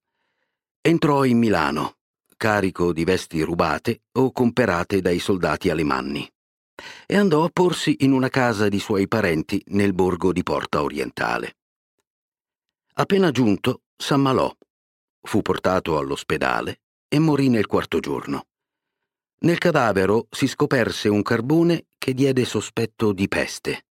Entrò 0.86 1.24
in 1.24 1.38
Milano, 1.38 1.96
carico 2.36 2.92
di 2.92 3.02
vesti 3.02 3.42
rubate 3.42 4.02
o 4.12 4.30
comperate 4.30 5.00
dai 5.00 5.18
soldati 5.18 5.68
alemanni, 5.68 6.24
e 7.06 7.16
andò 7.16 7.42
a 7.42 7.50
porsi 7.52 8.04
in 8.04 8.12
una 8.12 8.28
casa 8.28 8.68
di 8.68 8.78
suoi 8.78 9.08
parenti 9.08 9.60
nel 9.70 9.92
borgo 9.94 10.32
di 10.32 10.44
Porta 10.44 10.84
Orientale. 10.84 11.56
Appena 12.94 13.32
giunto, 13.32 13.82
s'ammalò, 13.96 14.48
fu 15.22 15.42
portato 15.42 15.98
all'ospedale 15.98 16.82
e 17.08 17.18
morì 17.18 17.48
nel 17.48 17.66
quarto 17.66 17.98
giorno. 17.98 18.46
Nel 19.40 19.58
cadavero 19.58 20.28
si 20.30 20.46
scoperse 20.46 21.08
un 21.08 21.22
carbone 21.22 21.86
che 21.98 22.14
diede 22.14 22.44
sospetto 22.44 23.12
di 23.12 23.26
peste. 23.26 23.85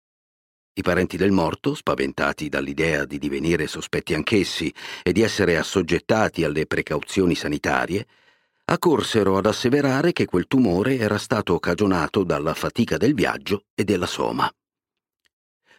I 0.76 0.82
parenti 0.82 1.18
del 1.18 1.32
morto, 1.32 1.76
spaventati 1.76 2.50
dall'idea 2.50 3.06
di 3.06 3.20
divenire 3.20 3.68
sospetti 3.68 4.16
anch'essi 4.16 4.74
e 5.04 5.12
di 5.12 5.22
essere 5.22 5.58
assoggettati 5.58 6.44
alle 6.44 6.66
precauzioni 6.66 7.36
sanitarie, 7.36 8.08
accorsero 8.66 9.38
ad 9.38 9.46
asseverare 9.46 10.14
che 10.14 10.26
quel 10.26 10.48
tumore 10.48 10.98
era 10.98 11.20
stato 11.20 11.60
cagionato 11.60 12.24
dalla 12.24 12.56
fatica 12.56 12.98
del 12.98 13.14
viaggio 13.14 13.66
e 13.76 13.84
della 13.84 14.08
soma. 14.08 14.52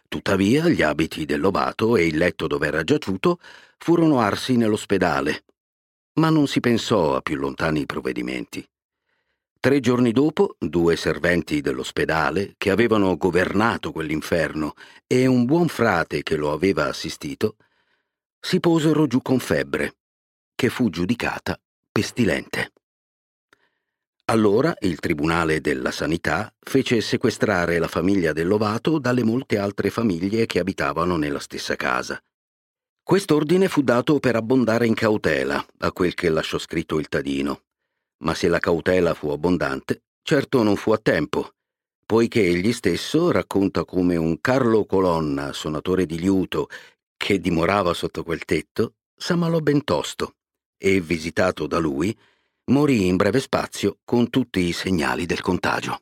Tuttavia 0.07 0.69
gli 0.69 0.81
abiti 0.81 1.25
del 1.25 1.41
lobato 1.41 1.97
e 1.97 2.05
il 2.05 2.15
letto 2.15 2.47
dove 2.47 2.67
era 2.67 2.83
giaciuto 2.85 3.39
furono 3.77 4.21
arsi 4.21 4.55
nell'ospedale, 4.55 5.43
ma 6.19 6.29
non 6.29 6.47
si 6.47 6.61
pensò 6.61 7.17
a 7.17 7.21
più 7.21 7.35
lontani 7.35 7.85
provvedimenti. 7.85 8.65
Tre 9.59 9.79
giorni 9.79 10.11
dopo, 10.11 10.55
due 10.59 10.95
serventi 10.95 11.61
dell'ospedale, 11.61 12.53
che 12.57 12.69
avevano 12.69 13.17
governato 13.17 13.91
quell'inferno, 13.91 14.73
e 15.07 15.25
un 15.25 15.45
buon 15.45 15.67
frate 15.67 16.21
che 16.23 16.35
lo 16.35 16.51
aveva 16.51 16.87
assistito, 16.87 17.55
si 18.39 18.59
posero 18.59 19.07
giù 19.07 19.21
con 19.21 19.39
febbre, 19.39 19.95
che 20.53 20.69
fu 20.69 20.89
giudicata 20.89 21.59
pestilente. 21.91 22.71
Allora 24.25 24.75
il 24.79 24.99
Tribunale 24.99 25.61
della 25.61 25.91
Sanità 25.91 26.51
fece 26.59 26.99
sequestrare 27.01 27.77
la 27.77 27.87
famiglia 27.87 28.33
del 28.33 28.47
Lovato 28.47 28.97
dalle 28.97 29.23
molte 29.23 29.57
altre 29.59 29.91
famiglie 29.91 30.47
che 30.47 30.59
abitavano 30.59 31.15
nella 31.15 31.39
stessa 31.39 31.75
casa. 31.75 32.19
Quest'ordine 33.03 33.67
fu 33.67 33.83
dato 33.83 34.19
per 34.19 34.35
abbondare 34.35 34.87
in 34.87 34.95
cautela 34.95 35.63
a 35.77 35.91
quel 35.91 36.15
che 36.15 36.29
lasciò 36.29 36.57
scritto 36.57 36.97
il 36.97 37.07
Tadino, 37.07 37.64
ma 38.25 38.33
se 38.33 38.47
la 38.47 38.59
cautela 38.59 39.13
fu 39.13 39.29
abbondante, 39.29 40.03
certo 40.23 40.63
non 40.63 40.75
fu 40.75 40.91
a 40.91 40.97
tempo, 40.97 41.53
poiché 42.05 42.43
egli 42.43 42.73
stesso 42.73 43.31
racconta 43.31 43.85
come 43.85 44.15
un 44.15 44.41
Carlo 44.41 44.85
Colonna, 44.85 45.53
suonatore 45.53 46.07
di 46.07 46.19
liuto, 46.19 46.67
che 47.15 47.39
dimorava 47.39 47.93
sotto 47.93 48.23
quel 48.23 48.43
tetto, 48.43 48.95
s'ammalò 49.15 49.59
ben 49.59 49.83
tosto 49.83 50.35
e, 50.77 50.99
visitato 51.01 51.67
da 51.67 51.77
lui, 51.77 52.17
morì 52.65 53.05
in 53.05 53.15
breve 53.15 53.39
spazio 53.39 53.99
con 54.03 54.29
tutti 54.31 54.59
i 54.59 54.73
segnali 54.73 55.27
del 55.27 55.41
contagio. 55.41 56.01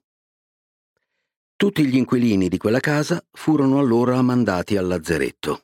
Tutti 1.58 1.86
gli 1.86 1.98
inquilini 1.98 2.48
di 2.48 2.58
quella 2.58 2.80
casa 2.80 3.24
furono 3.32 3.80
allora 3.80 4.22
mandati 4.22 4.78
al 4.78 4.88
lazzeretto, 4.88 5.60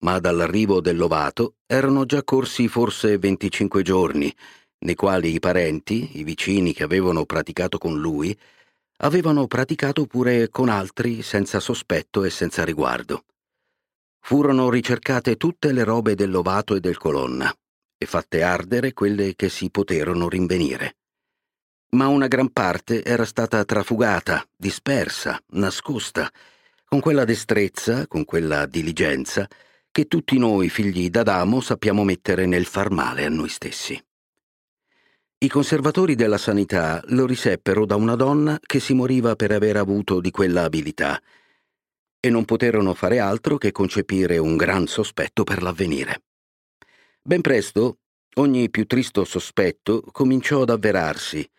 ma 0.00 0.18
dall'arrivo 0.18 0.80
del 0.80 0.96
Lovato 0.96 1.56
erano 1.66 2.06
già 2.06 2.24
corsi 2.24 2.68
forse 2.68 3.18
25 3.18 3.82
giorni 3.82 4.34
nei 4.80 4.94
quali 4.94 5.32
i 5.34 5.38
parenti, 5.38 6.18
i 6.18 6.24
vicini 6.24 6.72
che 6.72 6.82
avevano 6.82 7.24
praticato 7.24 7.78
con 7.78 7.98
lui, 7.98 8.36
avevano 8.98 9.46
praticato 9.46 10.06
pure 10.06 10.48
con 10.48 10.68
altri 10.68 11.22
senza 11.22 11.60
sospetto 11.60 12.24
e 12.24 12.30
senza 12.30 12.64
riguardo. 12.64 13.24
Furono 14.20 14.68
ricercate 14.68 15.36
tutte 15.36 15.72
le 15.72 15.84
robe 15.84 16.14
del 16.14 16.30
Lovato 16.30 16.74
e 16.74 16.80
del 16.80 16.98
Colonna 16.98 17.52
e 17.96 18.06
fatte 18.06 18.42
ardere 18.42 18.92
quelle 18.92 19.34
che 19.34 19.48
si 19.48 19.70
poterono 19.70 20.28
rinvenire. 20.28 20.96
Ma 21.90 22.06
una 22.06 22.28
gran 22.28 22.50
parte 22.50 23.02
era 23.02 23.24
stata 23.24 23.64
trafugata, 23.64 24.46
dispersa, 24.56 25.40
nascosta, 25.48 26.30
con 26.84 27.00
quella 27.00 27.24
destrezza, 27.24 28.06
con 28.06 28.24
quella 28.24 28.66
diligenza 28.66 29.48
che 29.92 30.06
tutti 30.06 30.38
noi 30.38 30.68
figli 30.68 31.10
d'Adamo 31.10 31.60
sappiamo 31.60 32.04
mettere 32.04 32.46
nel 32.46 32.64
far 32.64 32.90
male 32.90 33.24
a 33.24 33.28
noi 33.28 33.48
stessi. 33.48 34.00
I 35.42 35.48
conservatori 35.48 36.16
della 36.16 36.36
sanità 36.36 37.00
lo 37.06 37.24
riseppero 37.24 37.86
da 37.86 37.96
una 37.96 38.14
donna 38.14 38.60
che 38.60 38.78
si 38.78 38.92
moriva 38.92 39.36
per 39.36 39.52
aver 39.52 39.78
avuto 39.78 40.20
di 40.20 40.30
quella 40.30 40.64
abilità 40.64 41.18
e 42.20 42.28
non 42.28 42.44
poterono 42.44 42.92
fare 42.92 43.20
altro 43.20 43.56
che 43.56 43.72
concepire 43.72 44.36
un 44.36 44.58
gran 44.58 44.86
sospetto 44.86 45.42
per 45.42 45.62
l'avvenire. 45.62 46.24
Ben 47.22 47.40
presto 47.40 48.00
ogni 48.34 48.68
più 48.68 48.84
tristo 48.84 49.24
sospetto 49.24 50.02
cominciò 50.12 50.60
ad 50.60 50.68
avverarsi. 50.68 51.50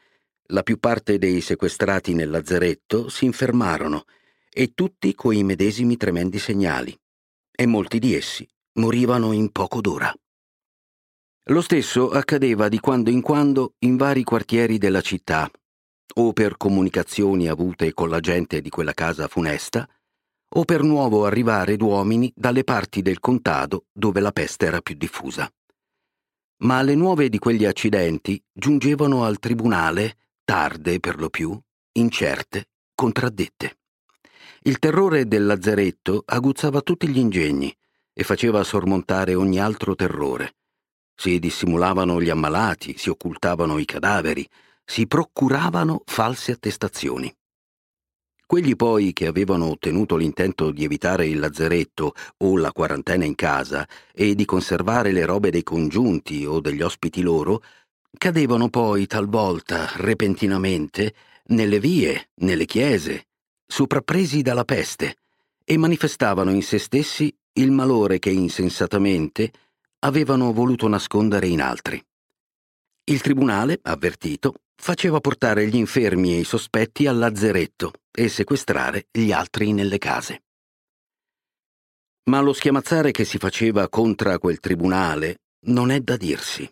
La 0.50 0.62
più 0.62 0.78
parte 0.78 1.18
dei 1.18 1.42
sequestrati 1.42 2.14
nel 2.14 2.30
lazzaretto 2.30 3.10
si 3.10 3.26
infermarono 3.26 4.04
e 4.52 4.74
tutti 4.76 5.16
coi 5.16 5.42
medesimi 5.42 5.98
tremendi 5.98 6.38
segnali, 6.38 6.96
e 7.52 7.66
molti 7.66 7.98
di 7.98 8.14
essi 8.14 8.48
morivano 8.74 9.32
in 9.32 9.52
poco 9.52 9.82
d'ora. 9.82 10.14
Lo 11.46 11.62
stesso 11.62 12.12
accadeva 12.12 12.70
di 12.70 12.80
quando 12.80 13.10
in 13.10 13.22
quando 13.22 13.74
in 13.80 13.98
vari 13.98 14.24
quartieri 14.24 14.78
della 14.78 15.02
città, 15.02 15.50
o 16.16 16.34
per 16.34 16.56
comunicazioni 16.56 17.48
avute 17.48 17.94
con 17.94 18.10
la 18.10 18.20
gente 18.20 18.62
di 18.62 18.70
quella 18.70 18.94
casa 18.94 19.28
funesta, 19.28 19.90
o 20.54 20.66
per 20.66 20.84
nuovo 20.84 21.26
arrivare 21.26 21.78
d'uomini 21.78 22.32
dalle 22.36 22.64
parti 22.64 23.02
del 23.02 23.20
contado 23.20 23.86
dove 23.92 24.20
la 24.20 24.32
peste 24.32 24.68
era 24.68 24.82
più 24.82 24.94
diffusa. 24.96 25.52
Ma 26.58 26.84
le 26.84 26.94
nuove 26.94 27.28
di 27.28 27.40
quegli 27.40 27.66
accidenti 27.66 28.42
giungevano 28.52 29.24
al 29.24 29.40
tribunale 29.40 30.18
tarde 30.44 31.00
per 31.00 31.20
lo 31.20 31.30
più, 31.30 31.60
incerte, 31.94 32.70
contraddette. 32.94 33.80
Il 34.62 34.78
terrore 34.78 35.28
del 35.28 35.48
lazzeretto 35.48 36.22
aguzzava 36.24 36.82
tutti 36.82 37.08
gli 37.08 37.18
ingegni 37.18 37.76
e 38.14 38.24
faceva 38.24 38.64
sormontare 38.64 39.34
ogni 39.34 39.60
altro 39.60 39.96
terrore. 39.96 40.58
Si 41.22 41.38
dissimulavano 41.38 42.20
gli 42.20 42.32
ammalati, 42.32 42.98
si 42.98 43.12
occultavano 43.12 43.78
i 43.78 43.86
cadaveri, 43.86 44.44
si 44.84 45.06
procuravano 45.06 46.02
false 46.04 46.54
attestazioni. 46.54 47.32
Quelli 48.44 48.76
poi 48.76 49.14
che 49.14 49.28
avevano 49.28 49.68
ottenuto 49.68 50.16
l'intento 50.16 50.72
di 50.72 50.84
evitare 50.84 51.28
il 51.28 51.38
lazzeretto 51.38 52.16
o 52.38 52.58
la 52.58 52.72
quarantena 52.72 53.24
in 53.24 53.36
casa 53.36 53.88
e 54.12 54.34
di 54.34 54.46
conservare 54.46 55.12
le 55.12 55.24
robe 55.24 55.52
dei 55.52 55.62
congiunti 55.62 56.44
o 56.44 56.60
degli 56.60 56.82
ospiti 56.82 57.22
loro, 57.22 57.62
cadevano 58.18 58.70
poi 58.70 59.06
talvolta, 59.06 59.92
repentinamente, 59.98 61.14
nelle 61.50 61.80
vie, 61.80 62.30
nelle 62.38 62.66
chiese, 62.66 63.28
soprappresi 63.68 64.42
dalla 64.42 64.66
peste, 64.66 65.18
e 65.64 65.78
manifestavano 65.78 66.50
in 66.50 66.64
se 66.64 66.80
stessi 66.80 67.32
il 67.54 67.70
malore 67.70 68.18
che 68.18 68.32
insensatamente 68.32 69.52
avevano 70.04 70.54
voluto 70.54 70.88
nascondere 70.88 71.48
in 71.48 71.62
altri. 71.62 72.04
Il 73.04 73.22
tribunale, 73.22 73.80
avvertito, 73.82 74.54
faceva 74.76 75.20
portare 75.20 75.68
gli 75.68 75.76
infermi 75.76 76.36
e 76.36 76.40
i 76.40 76.44
sospetti 76.44 77.08
al 77.08 77.18
lazzeretto 77.18 77.94
e 78.12 78.30
sequestrare 78.30 79.08
gli 79.12 79.32
altri 79.32 79.74
nelle 79.74 79.98
case. 79.98 80.44
Ma 82.30 82.40
lo 82.40 82.54
schiamazzare 82.54 83.12
che 83.12 83.26
si 83.26 83.38
faceva 83.38 83.90
contro 83.90 84.38
quel 84.38 84.60
tribunale 84.60 85.42
non 85.66 85.92
è 85.92 86.00
da 86.00 86.18
dirsi. 86.18 86.70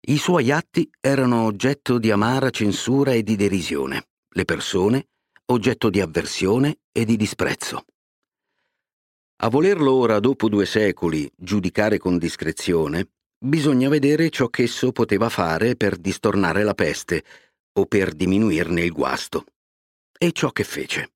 I 0.00 0.16
suoi 0.16 0.50
atti 0.50 0.88
erano 1.00 1.44
oggetto 1.44 1.98
di 1.98 2.10
amara 2.10 2.50
censura 2.50 3.12
e 3.12 3.22
di 3.22 3.36
derisione, 3.36 4.08
le 4.30 4.44
persone 4.44 5.08
oggetto 5.50 5.88
di 5.90 6.00
avversione 6.00 6.80
e 6.92 7.04
di 7.04 7.16
disprezzo. 7.16 7.84
A 9.40 9.50
volerlo 9.50 9.92
ora, 9.92 10.18
dopo 10.18 10.48
due 10.48 10.66
secoli, 10.66 11.30
giudicare 11.36 11.98
con 11.98 12.18
discrezione, 12.18 13.10
bisogna 13.38 13.88
vedere 13.88 14.30
ciò 14.30 14.48
che 14.48 14.64
esso 14.64 14.90
poteva 14.90 15.28
fare 15.28 15.76
per 15.76 15.96
distornare 15.96 16.64
la 16.64 16.74
peste 16.74 17.22
o 17.74 17.86
per 17.86 18.14
diminuirne 18.14 18.82
il 18.82 18.90
guasto. 18.90 19.44
E 20.18 20.32
ciò 20.32 20.50
che 20.50 20.64
fece. 20.64 21.12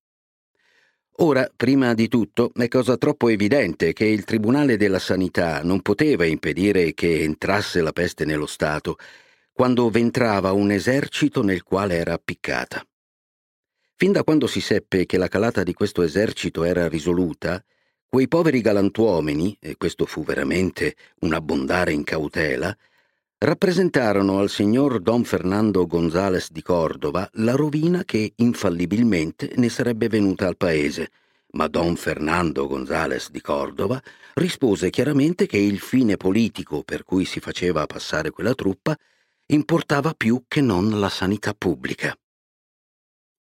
Ora, 1.17 1.51
prima 1.53 1.93
di 1.93 2.07
tutto, 2.07 2.51
è 2.55 2.69
cosa 2.69 2.95
troppo 2.95 3.27
evidente 3.27 3.91
che 3.91 4.05
il 4.05 4.23
Tribunale 4.23 4.77
della 4.77 4.99
Sanità 4.99 5.61
non 5.61 5.81
poteva 5.81 6.23
impedire 6.23 6.93
che 6.93 7.23
entrasse 7.23 7.81
la 7.81 7.91
peste 7.91 8.23
nello 8.23 8.47
Stato 8.47 8.95
quando 9.51 9.89
ventrava 9.89 10.53
un 10.53 10.71
esercito 10.71 11.43
nel 11.43 11.63
quale 11.63 11.97
era 11.97 12.13
appiccata. 12.13 12.87
Fin 13.95 14.13
da 14.13 14.23
quando 14.23 14.47
si 14.47 14.61
seppe 14.61 15.05
che 15.05 15.17
la 15.17 15.27
calata 15.27 15.61
di 15.61 15.73
questo 15.73 16.01
esercito 16.01 16.63
era 16.63 16.87
risoluta, 16.87 17.61
quei 18.13 18.27
poveri 18.27 18.61
galantuomini, 18.61 19.57
e 19.59 19.75
questo 19.75 20.05
fu 20.05 20.23
veramente 20.23 20.95
un 21.21 21.33
abbondare 21.33 21.93
in 21.93 22.03
cautela, 22.03 22.71
rappresentarono 23.39 24.37
al 24.37 24.51
signor 24.51 24.99
Don 24.99 25.23
Fernando 25.23 25.87
Gonzales 25.87 26.51
di 26.51 26.61
Cordova 26.61 27.27
la 27.37 27.53
rovina 27.53 28.03
che 28.03 28.33
infallibilmente 28.35 29.53
ne 29.55 29.67
sarebbe 29.67 30.09
venuta 30.09 30.45
al 30.45 30.57
paese, 30.57 31.09
ma 31.53 31.65
Don 31.67 31.95
Fernando 31.95 32.67
Gonzales 32.67 33.31
di 33.31 33.41
Cordova 33.41 33.99
rispose 34.35 34.91
chiaramente 34.91 35.47
che 35.47 35.57
il 35.57 35.79
fine 35.79 36.15
politico 36.15 36.83
per 36.83 37.03
cui 37.03 37.25
si 37.25 37.39
faceva 37.39 37.87
passare 37.87 38.29
quella 38.29 38.53
truppa 38.53 38.95
importava 39.47 40.13
più 40.13 40.43
che 40.47 40.61
non 40.61 40.99
la 40.99 41.09
sanità 41.09 41.55
pubblica. 41.55 42.15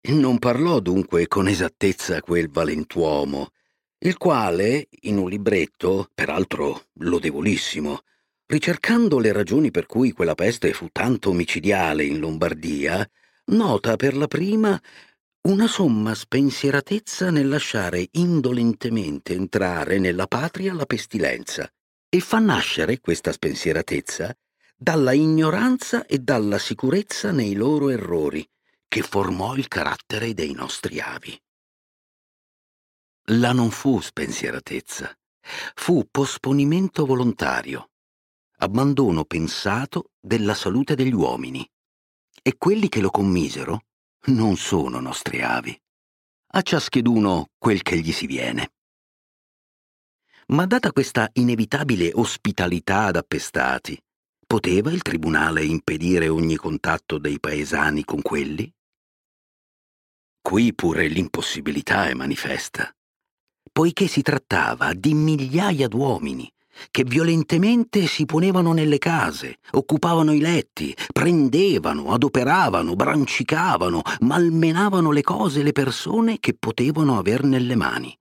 Non 0.05 0.39
parlò 0.39 0.81
dunque 0.81 1.29
con 1.29 1.47
esattezza 1.47 2.23
quel 2.23 2.49
valentuomo, 2.49 3.51
il 4.03 4.17
quale, 4.17 4.89
in 5.03 5.19
un 5.19 5.29
libretto, 5.29 6.09
peraltro 6.15 6.87
lodevolissimo, 6.95 8.03
Ricercando 8.53 9.19
le 9.19 9.33
ragioni 9.33 9.71
per 9.71 9.87
cui 9.87 10.13
quella 10.13 10.35
peste 10.35 10.75
fu 10.75 10.89
tanto 10.93 11.31
omicidiale 11.31 12.05
in 12.05 12.19
Lombardia, 12.19 13.09
nota 13.47 13.97
per 13.97 14.15
la 14.15 14.29
prima 14.29 14.79
una 15.49 15.67
somma 15.67 16.15
spensieratezza 16.15 17.31
nel 17.31 17.49
lasciare 17.49 18.07
indolentemente 18.11 19.33
entrare 19.33 19.99
nella 19.99 20.27
patria 20.27 20.75
la 20.75 20.85
pestilenza 20.85 21.67
e 22.11 22.21
fa 22.21 22.41
nascere 22.41 23.01
questa 23.01 23.33
spensieratezza 23.33 24.37
dalla 24.77 25.13
ignoranza 25.15 26.05
e 26.05 26.19
dalla 26.19 26.59
sicurezza 26.59 27.31
nei 27.31 27.55
loro 27.55 27.89
errori, 27.89 28.47
che 28.87 29.01
formò 29.01 29.57
il 29.57 29.67
carattere 29.67 30.35
dei 30.35 30.53
nostri 30.53 31.01
avi. 31.01 31.41
La 33.27 33.53
non 33.53 33.71
fu 33.71 34.01
spensieratezza, 34.01 35.17
fu 35.75 36.07
posponimento 36.11 37.07
volontario 37.07 37.87
abbandono 38.63 39.25
pensato 39.25 40.11
della 40.21 40.55
salute 40.55 40.95
degli 40.95 41.13
uomini. 41.13 41.69
E 42.43 42.57
quelli 42.57 42.89
che 42.89 43.01
lo 43.01 43.11
commisero 43.11 43.85
non 44.27 44.57
sono 44.57 45.01
nostri 45.01 45.43
avi. 45.43 45.79
A 46.55 46.63
ciascheduno 46.63 47.51
quel 47.59 47.83
che 47.83 47.99
gli 47.99 48.13
si 48.13 48.27
viene. 48.27 48.73
Ma 50.49 50.67
data 50.67 50.93
questa 50.93 51.29
inevitabile 51.35 52.11
ospitalità 52.15 53.05
ad 53.05 53.17
appestati, 53.17 54.01
poteva 54.47 54.91
il 54.93 55.03
tribunale 55.03 55.65
impedire 55.65 56.29
ogni 56.29 56.57
contatto 56.57 57.19
dei 57.19 57.41
paesani 57.41 58.05
con 58.05 58.23
quelli? 58.23 58.71
Qui 60.41 60.75
pure 60.75 61.07
l'impossibilità 61.07 62.09
è 62.09 62.15
manifesta, 62.15 62.93
poiché 63.73 64.07
si 64.07 64.23
trattava 64.23 64.93
di 64.93 65.15
migliaia 65.15 65.89
d'uomini 65.89 66.53
che 66.91 67.05
violentemente 67.05 68.07
si 68.07 68.25
ponevano 68.25 68.73
nelle 68.73 68.99
case, 68.99 69.59
occupavano 69.73 70.33
i 70.33 70.41
letti, 70.41 70.95
prendevano, 71.13 72.13
adoperavano, 72.13 72.95
brancicavano, 72.95 74.03
malmenavano 74.21 75.11
le 75.11 75.23
cose 75.23 75.61
e 75.61 75.63
le 75.63 75.73
persone 75.73 76.39
che 76.41 76.55
potevano 76.59 77.19
aver 77.19 77.45
nelle 77.45 77.77
mani. 77.77 78.17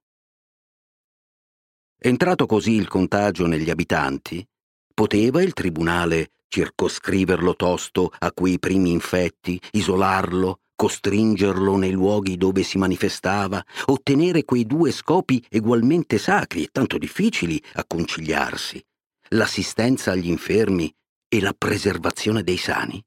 Entrato 1.97 2.45
così 2.45 2.73
il 2.73 2.87
contagio 2.87 3.45
negli 3.45 3.69
abitanti, 3.69 4.45
poteva 4.93 5.41
il 5.41 5.53
tribunale 5.53 6.31
circoscriverlo 6.47 7.55
tosto 7.55 8.11
a 8.19 8.31
quei 8.33 8.59
primi 8.59 8.91
infetti, 8.91 9.61
isolarlo, 9.71 10.59
costringerlo 10.81 11.77
nei 11.77 11.91
luoghi 11.91 12.37
dove 12.37 12.63
si 12.63 12.79
manifestava, 12.79 13.63
ottenere 13.85 14.45
quei 14.45 14.65
due 14.65 14.91
scopi 14.91 15.45
egualmente 15.47 16.17
sacri 16.17 16.63
e 16.63 16.69
tanto 16.71 16.97
difficili 16.97 17.61
a 17.73 17.85
conciliarsi, 17.85 18.83
l'assistenza 19.29 20.09
agli 20.09 20.27
infermi 20.27 20.91
e 21.27 21.39
la 21.39 21.53
preservazione 21.55 22.41
dei 22.41 22.57
sani? 22.57 22.99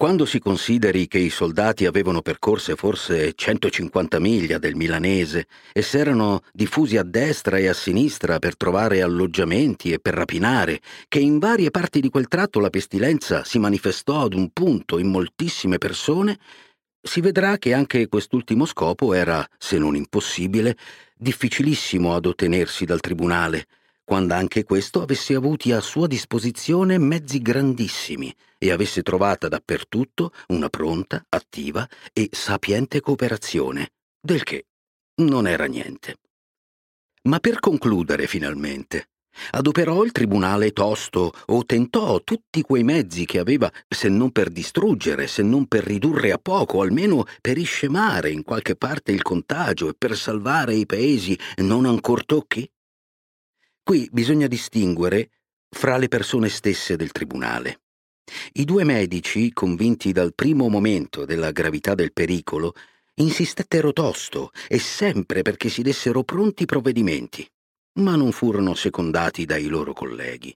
Quando 0.00 0.26
si 0.26 0.38
consideri 0.38 1.08
che 1.08 1.18
i 1.18 1.28
soldati 1.28 1.84
avevano 1.84 2.22
percorse 2.22 2.76
forse 2.76 3.32
150 3.34 4.20
miglia 4.20 4.56
del 4.56 4.76
milanese 4.76 5.48
e 5.72 5.82
s'erano 5.82 6.42
diffusi 6.52 6.96
a 6.96 7.02
destra 7.02 7.58
e 7.58 7.66
a 7.66 7.72
sinistra 7.72 8.38
per 8.38 8.56
trovare 8.56 9.02
alloggiamenti 9.02 9.90
e 9.90 9.98
per 9.98 10.14
rapinare, 10.14 10.80
che 11.08 11.18
in 11.18 11.40
varie 11.40 11.72
parti 11.72 11.98
di 11.98 12.10
quel 12.10 12.28
tratto 12.28 12.60
la 12.60 12.70
pestilenza 12.70 13.42
si 13.42 13.58
manifestò 13.58 14.22
ad 14.22 14.34
un 14.34 14.50
punto 14.50 15.00
in 15.00 15.08
moltissime 15.08 15.78
persone, 15.78 16.38
si 17.02 17.20
vedrà 17.20 17.58
che 17.58 17.74
anche 17.74 18.06
quest'ultimo 18.06 18.66
scopo 18.66 19.14
era, 19.14 19.44
se 19.58 19.78
non 19.78 19.96
impossibile, 19.96 20.76
difficilissimo 21.16 22.14
ad 22.14 22.26
ottenersi 22.26 22.84
dal 22.84 23.00
tribunale, 23.00 23.66
quando 24.08 24.32
anche 24.32 24.64
questo 24.64 25.02
avesse 25.02 25.34
avuti 25.34 25.70
a 25.70 25.80
sua 25.80 26.06
disposizione 26.06 26.96
mezzi 26.96 27.42
grandissimi 27.42 28.34
e 28.56 28.70
avesse 28.70 29.02
trovata 29.02 29.48
dappertutto 29.48 30.32
una 30.46 30.70
pronta, 30.70 31.26
attiva 31.28 31.86
e 32.14 32.30
sapiente 32.32 33.00
cooperazione, 33.00 33.90
del 34.18 34.44
che 34.44 34.64
non 35.16 35.46
era 35.46 35.66
niente. 35.66 36.20
Ma 37.24 37.38
per 37.38 37.60
concludere 37.60 38.26
finalmente, 38.26 39.10
adoperò 39.50 40.02
il 40.04 40.12
tribunale 40.12 40.72
tosto 40.72 41.30
o 41.44 41.66
tentò 41.66 42.22
tutti 42.24 42.62
quei 42.62 42.84
mezzi 42.84 43.26
che 43.26 43.38
aveva, 43.38 43.70
se 43.86 44.08
non 44.08 44.30
per 44.32 44.48
distruggere, 44.48 45.26
se 45.26 45.42
non 45.42 45.66
per 45.66 45.84
ridurre 45.84 46.32
a 46.32 46.38
poco, 46.38 46.80
almeno 46.80 47.26
per 47.42 47.58
iscemare 47.58 48.30
in 48.30 48.42
qualche 48.42 48.74
parte 48.74 49.12
il 49.12 49.20
contagio 49.20 49.90
e 49.90 49.94
per 49.98 50.16
salvare 50.16 50.74
i 50.74 50.86
paesi 50.86 51.38
non 51.58 51.84
ancor 51.84 52.24
tocchi? 52.24 52.66
Qui 53.88 54.06
bisogna 54.12 54.48
distinguere 54.48 55.30
fra 55.66 55.96
le 55.96 56.08
persone 56.08 56.50
stesse 56.50 56.94
del 56.94 57.10
tribunale. 57.10 57.80
I 58.52 58.66
due 58.66 58.84
medici, 58.84 59.50
convinti 59.54 60.12
dal 60.12 60.34
primo 60.34 60.68
momento 60.68 61.24
della 61.24 61.52
gravità 61.52 61.94
del 61.94 62.12
pericolo, 62.12 62.74
insistettero 63.14 63.94
tosto 63.94 64.50
e 64.68 64.78
sempre 64.78 65.40
perché 65.40 65.70
si 65.70 65.80
dessero 65.80 66.22
pronti 66.22 66.66
provvedimenti, 66.66 67.50
ma 68.00 68.14
non 68.14 68.30
furono 68.30 68.74
secondati 68.74 69.46
dai 69.46 69.68
loro 69.68 69.94
colleghi. 69.94 70.54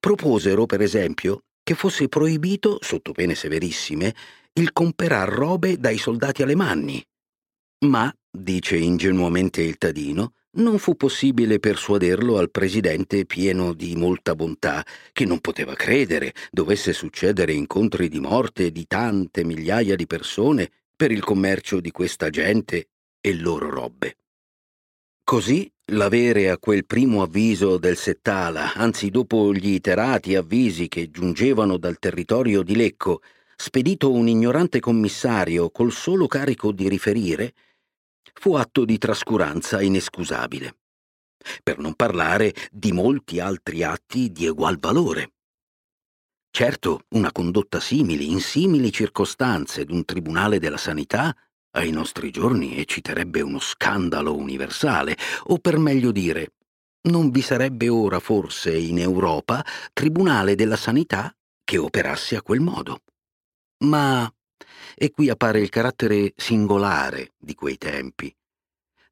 Proposero, 0.00 0.66
per 0.66 0.80
esempio, 0.80 1.44
che 1.62 1.74
fosse 1.74 2.08
proibito, 2.08 2.78
sotto 2.80 3.12
pene 3.12 3.36
severissime, 3.36 4.12
il 4.54 4.72
comperar 4.72 5.28
robe 5.28 5.78
dai 5.78 5.98
soldati 5.98 6.42
alemanni, 6.42 7.00
Ma, 7.86 8.12
dice 8.28 8.76
ingenuamente 8.76 9.62
il 9.62 9.78
Tadino, 9.78 10.32
non 10.52 10.78
fu 10.78 10.96
possibile 10.96 11.60
persuaderlo 11.60 12.36
al 12.36 12.50
presidente 12.50 13.24
pieno 13.24 13.72
di 13.72 13.94
molta 13.94 14.34
bontà, 14.34 14.84
che 15.12 15.24
non 15.24 15.40
poteva 15.40 15.74
credere 15.74 16.34
dovesse 16.50 16.92
succedere 16.92 17.52
incontri 17.52 18.08
di 18.08 18.18
morte 18.18 18.72
di 18.72 18.86
tante 18.86 19.44
migliaia 19.44 19.94
di 19.94 20.06
persone 20.06 20.70
per 20.96 21.12
il 21.12 21.22
commercio 21.22 21.80
di 21.80 21.90
questa 21.90 22.30
gente 22.30 22.88
e 23.20 23.34
loro 23.34 23.70
robbe. 23.70 24.16
Così 25.22 25.70
l'avere 25.92 26.50
a 26.50 26.58
quel 26.58 26.84
primo 26.84 27.22
avviso 27.22 27.78
del 27.78 27.96
Settala, 27.96 28.74
anzi 28.74 29.10
dopo 29.10 29.54
gli 29.54 29.68
iterati 29.68 30.34
avvisi 30.34 30.88
che 30.88 31.10
giungevano 31.10 31.76
dal 31.76 31.98
territorio 31.98 32.62
di 32.62 32.74
Lecco, 32.74 33.22
spedito 33.56 34.10
un 34.10 34.26
ignorante 34.26 34.80
commissario 34.80 35.70
col 35.70 35.92
solo 35.92 36.26
carico 36.26 36.72
di 36.72 36.88
riferire, 36.88 37.52
fu 38.34 38.54
atto 38.54 38.84
di 38.84 38.98
trascuranza 38.98 39.80
inescusabile, 39.80 40.76
per 41.62 41.78
non 41.78 41.94
parlare 41.94 42.54
di 42.70 42.92
molti 42.92 43.40
altri 43.40 43.82
atti 43.82 44.30
di 44.30 44.46
egual 44.46 44.78
valore. 44.78 45.32
Certo, 46.50 47.02
una 47.10 47.30
condotta 47.30 47.78
simile, 47.78 48.24
in 48.24 48.40
simili 48.40 48.92
circostanze 48.92 49.84
d'un 49.84 50.04
tribunale 50.04 50.58
della 50.58 50.76
sanità, 50.76 51.34
ai 51.72 51.92
nostri 51.92 52.30
giorni 52.30 52.76
ecciterebbe 52.76 53.40
uno 53.40 53.60
scandalo 53.60 54.36
universale, 54.36 55.16
o 55.44 55.58
per 55.58 55.78
meglio 55.78 56.10
dire, 56.10 56.54
non 57.02 57.30
vi 57.30 57.40
sarebbe 57.40 57.88
ora 57.88 58.18
forse 58.18 58.76
in 58.76 58.98
Europa 58.98 59.64
tribunale 59.92 60.54
della 60.54 60.76
sanità 60.76 61.34
che 61.62 61.78
operasse 61.78 62.36
a 62.36 62.42
quel 62.42 62.60
modo. 62.60 63.02
Ma, 63.84 64.30
e 64.94 65.10
qui 65.10 65.28
appare 65.28 65.60
il 65.60 65.68
carattere 65.68 66.32
singolare 66.36 67.32
di 67.38 67.54
quei 67.54 67.78
tempi, 67.78 68.34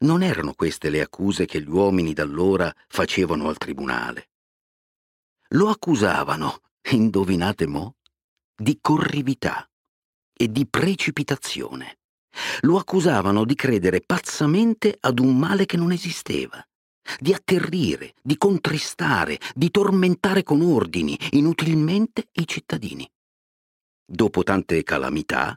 non 0.00 0.22
erano 0.22 0.52
queste 0.54 0.90
le 0.90 1.00
accuse 1.00 1.44
che 1.44 1.60
gli 1.60 1.68
uomini 1.68 2.12
d'allora 2.12 2.72
facevano 2.86 3.48
al 3.48 3.56
tribunale. 3.56 4.28
Lo 5.52 5.68
accusavano, 5.68 6.60
indovinate 6.90 7.66
mo, 7.66 7.96
di 8.54 8.78
corrività 8.80 9.68
e 10.32 10.52
di 10.52 10.66
precipitazione. 10.66 11.98
Lo 12.60 12.76
accusavano 12.76 13.44
di 13.44 13.54
credere 13.54 14.00
pazzamente 14.00 14.96
ad 15.00 15.18
un 15.18 15.36
male 15.36 15.66
che 15.66 15.76
non 15.76 15.90
esisteva, 15.90 16.64
di 17.18 17.32
atterrire, 17.32 18.14
di 18.22 18.36
contristare, 18.36 19.40
di 19.54 19.70
tormentare 19.70 20.42
con 20.44 20.60
ordini 20.60 21.18
inutilmente 21.30 22.28
i 22.32 22.46
cittadini. 22.46 23.08
Dopo 24.10 24.42
tante 24.42 24.82
calamità, 24.84 25.54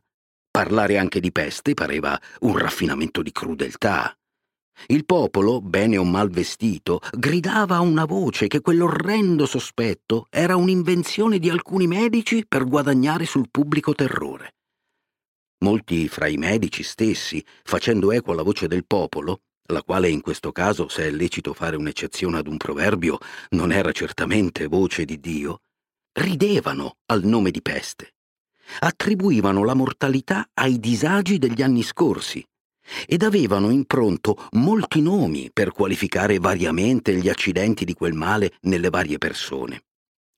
parlare 0.52 0.98
anche 0.98 1.22
di 1.22 1.32
peste 1.32 1.74
pareva 1.74 2.20
un 2.42 2.58
raffinamento 2.58 3.22
di 3.22 3.32
crudeltà. 3.32 4.14
Il 4.88 5.06
popolo, 5.06 5.62
bene 5.62 5.96
o 5.96 6.04
mal 6.04 6.30
vestito, 6.30 7.00
gridava 7.14 7.78
a 7.78 7.80
una 7.80 8.04
voce 8.04 8.48
che 8.48 8.60
quell'orrendo 8.60 9.46
sospetto 9.46 10.28
era 10.30 10.58
un'invenzione 10.58 11.40
di 11.40 11.50
alcuni 11.50 11.88
medici 11.88 12.46
per 12.46 12.66
guadagnare 12.66 13.24
sul 13.24 13.48
pubblico 13.50 13.94
terrore. 13.96 14.56
Molti 15.64 16.10
fra 16.10 16.28
i 16.28 16.36
medici 16.36 16.84
stessi, 16.84 17.42
facendo 17.64 18.12
eco 18.12 18.34
alla 18.34 18.44
voce 18.44 18.68
del 18.68 18.86
popolo, 18.86 19.44
la 19.68 19.82
quale 19.82 20.10
in 20.10 20.20
questo 20.20 20.52
caso, 20.52 20.90
se 20.90 21.08
è 21.08 21.10
lecito 21.10 21.54
fare 21.54 21.78
un'eccezione 21.78 22.40
ad 22.40 22.48
un 22.48 22.58
proverbio, 22.58 23.18
non 23.52 23.72
era 23.72 23.94
certamente 23.94 24.68
voce 24.68 25.06
di 25.06 25.22
Dio, 25.22 25.62
ridevano 26.20 26.98
al 27.06 27.24
nome 27.24 27.52
di 27.52 27.62
peste, 27.62 28.16
attribuivano 28.80 29.64
la 29.64 29.74
mortalità 29.74 30.50
ai 30.54 30.80
disagi 30.80 31.38
degli 31.38 31.62
anni 31.62 31.84
scorsi 31.84 32.46
ed 33.06 33.24
avevano 33.24 33.70
in 33.70 33.86
pronto 33.86 34.48
molti 34.52 35.02
nomi 35.02 35.50
per 35.54 35.72
qualificare 35.72 36.40
variamente 36.40 37.16
gli 37.16 37.30
accidenti 37.30 37.86
di 37.86 37.94
quel 37.94 38.14
male 38.14 38.54
nelle 38.62 38.90
varie 38.90 39.18
persone. 39.18 39.84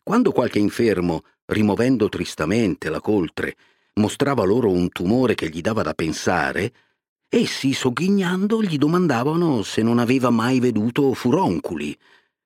Quando 0.03 0.31
qualche 0.31 0.59
infermo, 0.59 1.21
rimovendo 1.45 2.09
tristamente 2.09 2.89
la 2.89 2.99
coltre, 2.99 3.55
mostrava 3.95 4.43
loro 4.43 4.69
un 4.69 4.89
tumore 4.89 5.35
che 5.35 5.49
gli 5.49 5.61
dava 5.61 5.81
da 5.81 5.93
pensare, 5.93 6.73
essi, 7.29 7.73
sogghignando, 7.73 8.61
gli 8.61 8.77
domandavano 8.77 9.63
se 9.63 9.81
non 9.81 9.99
aveva 9.99 10.29
mai 10.29 10.59
veduto 10.59 11.13
furonculi. 11.13 11.97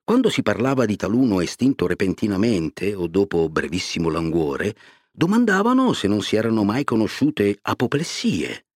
Quando 0.04 0.30
si 0.30 0.42
parlava 0.42 0.86
di 0.86 0.96
taluno 0.96 1.42
estinto 1.42 1.88
repentinamente 1.88 2.94
o 2.94 3.08
dopo 3.08 3.50
brevissimo 3.50 4.10
languore, 4.10 4.76
domandavano 5.18 5.94
se 5.94 6.08
non 6.08 6.22
si 6.22 6.36
erano 6.36 6.64
mai 6.64 6.84
conosciute 6.84 7.58
apoplessie. 7.64 8.68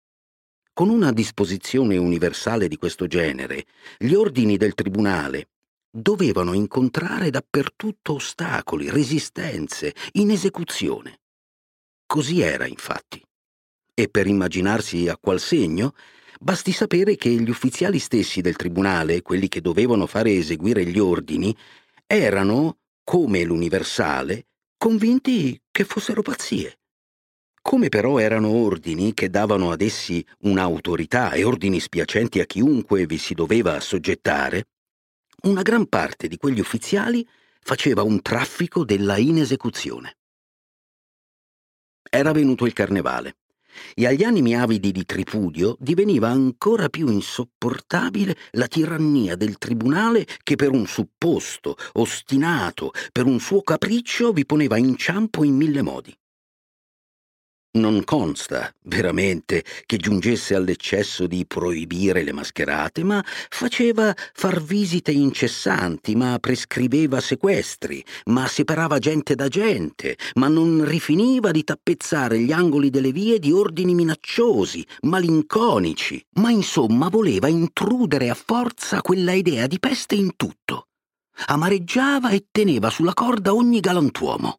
Con 0.74 0.90
una 0.90 1.12
disposizione 1.12 1.98
universale 1.98 2.68
di 2.68 2.78
questo 2.78 3.06
genere, 3.06 3.68
gli 4.00 4.16
ordini 4.16 4.58
del 4.58 4.74
tribunale 4.74 5.50
dovevano 5.92 6.54
incontrare 6.54 7.30
dappertutto 7.30 8.14
ostacoli, 8.14 8.90
resistenze, 8.90 9.94
inesecuzione. 10.14 11.20
Così 12.08 12.42
era, 12.42 12.66
infatti. 12.66 13.24
E 13.94 14.10
per 14.10 14.26
immaginarsi 14.26 15.10
a 15.10 15.18
qual 15.18 15.40
segno, 15.40 15.94
basti 16.40 16.72
sapere 16.72 17.18
che 17.18 17.30
gli 17.30 17.52
ufficiali 17.52 18.00
stessi 18.00 18.42
del 18.42 18.56
tribunale, 18.56 19.22
quelli 19.22 19.48
che 19.48 19.62
dovevano 19.62 20.08
fare 20.08 20.32
eseguire 20.32 20.86
gli 20.86 20.98
ordini, 20.98 21.56
erano, 22.08 22.80
come 23.04 23.44
l'universale, 23.44 24.48
convinti 24.82 25.62
che 25.70 25.84
fossero 25.84 26.24
pazzie. 26.24 26.80
Come 27.62 27.90
però 27.90 28.18
erano 28.18 28.50
ordini 28.50 29.14
che 29.14 29.30
davano 29.30 29.70
ad 29.70 29.80
essi 29.80 30.26
un'autorità 30.40 31.34
e 31.34 31.44
ordini 31.44 31.80
spiacenti 31.80 32.40
a 32.40 32.46
chiunque 32.46 33.06
vi 33.06 33.20
si 33.20 33.36
doveva 33.36 33.76
assoggettare, 33.76 34.70
una 35.44 35.62
gran 35.62 35.86
parte 35.86 36.28
di 36.28 36.36
quegli 36.38 36.60
ufficiali 36.60 37.24
faceva 37.60 38.02
un 38.02 38.24
traffico 38.24 38.84
della 38.84 39.18
inesecuzione. 39.18 40.18
Era 42.10 42.32
venuto 42.32 42.66
il 42.66 42.74
carnevale 42.74 43.36
e 43.94 44.08
agli 44.08 44.24
animi 44.24 44.56
avidi 44.56 44.92
di 44.92 45.06
tripudio 45.06 45.76
diveniva 45.80 46.30
ancora 46.30 46.90
più 46.90 47.08
insopportabile 47.08 48.36
la 48.52 48.68
tirannia 48.68 49.36
del 49.36 49.58
tribunale 49.58 50.26
che 50.44 50.56
per 50.56 50.72
un 50.72 50.86
supposto, 50.86 51.76
ostinato, 51.94 52.92
per 53.12 53.26
un 53.26 53.40
suo 53.40 53.62
capriccio 53.62 54.32
vi 54.32 54.46
poneva 54.46 54.78
in 54.78 54.96
ciampo 54.98 55.44
in 55.44 55.56
mille 55.56 55.82
modi. 55.82 56.16
Non 57.74 58.04
consta, 58.04 58.70
veramente, 58.84 59.64
che 59.86 59.96
giungesse 59.96 60.56
all'eccesso 60.56 61.26
di 61.26 61.46
proibire 61.46 62.22
le 62.22 62.34
mascherate, 62.34 63.02
ma 63.02 63.24
faceva 63.24 64.14
far 64.34 64.62
visite 64.62 65.12
incessanti, 65.12 66.14
ma 66.14 66.38
prescriveva 66.42 67.22
sequestri, 67.22 68.04
ma 68.26 68.46
separava 68.46 69.00
gente 69.00 69.36
da 69.36 69.48
gente, 69.48 70.18
ma 70.34 70.50
non 70.50 70.84
rifiniva 70.84 71.52
di 71.52 71.64
tappezzare 71.64 72.40
gli 72.40 72.52
angoli 72.52 72.90
delle 72.90 73.14
vie 73.14 73.40
di 73.40 73.54
ordini 73.54 73.94
minacciosi, 73.94 74.86
malinconici, 75.04 76.22
ma 76.40 76.50
insomma 76.52 77.08
voleva 77.08 77.48
intrudere 77.48 78.30
a 78.30 78.36
forza 78.36 79.00
quella 79.00 79.32
idea 79.32 79.68
di 79.68 79.80
peste 79.80 80.16
in 80.16 80.36
tutto. 80.36 80.88
Amareggiava 81.46 82.32
e 82.32 82.48
teneva 82.52 82.90
sulla 82.90 83.14
corda 83.14 83.54
ogni 83.54 83.80
galantuomo. 83.80 84.58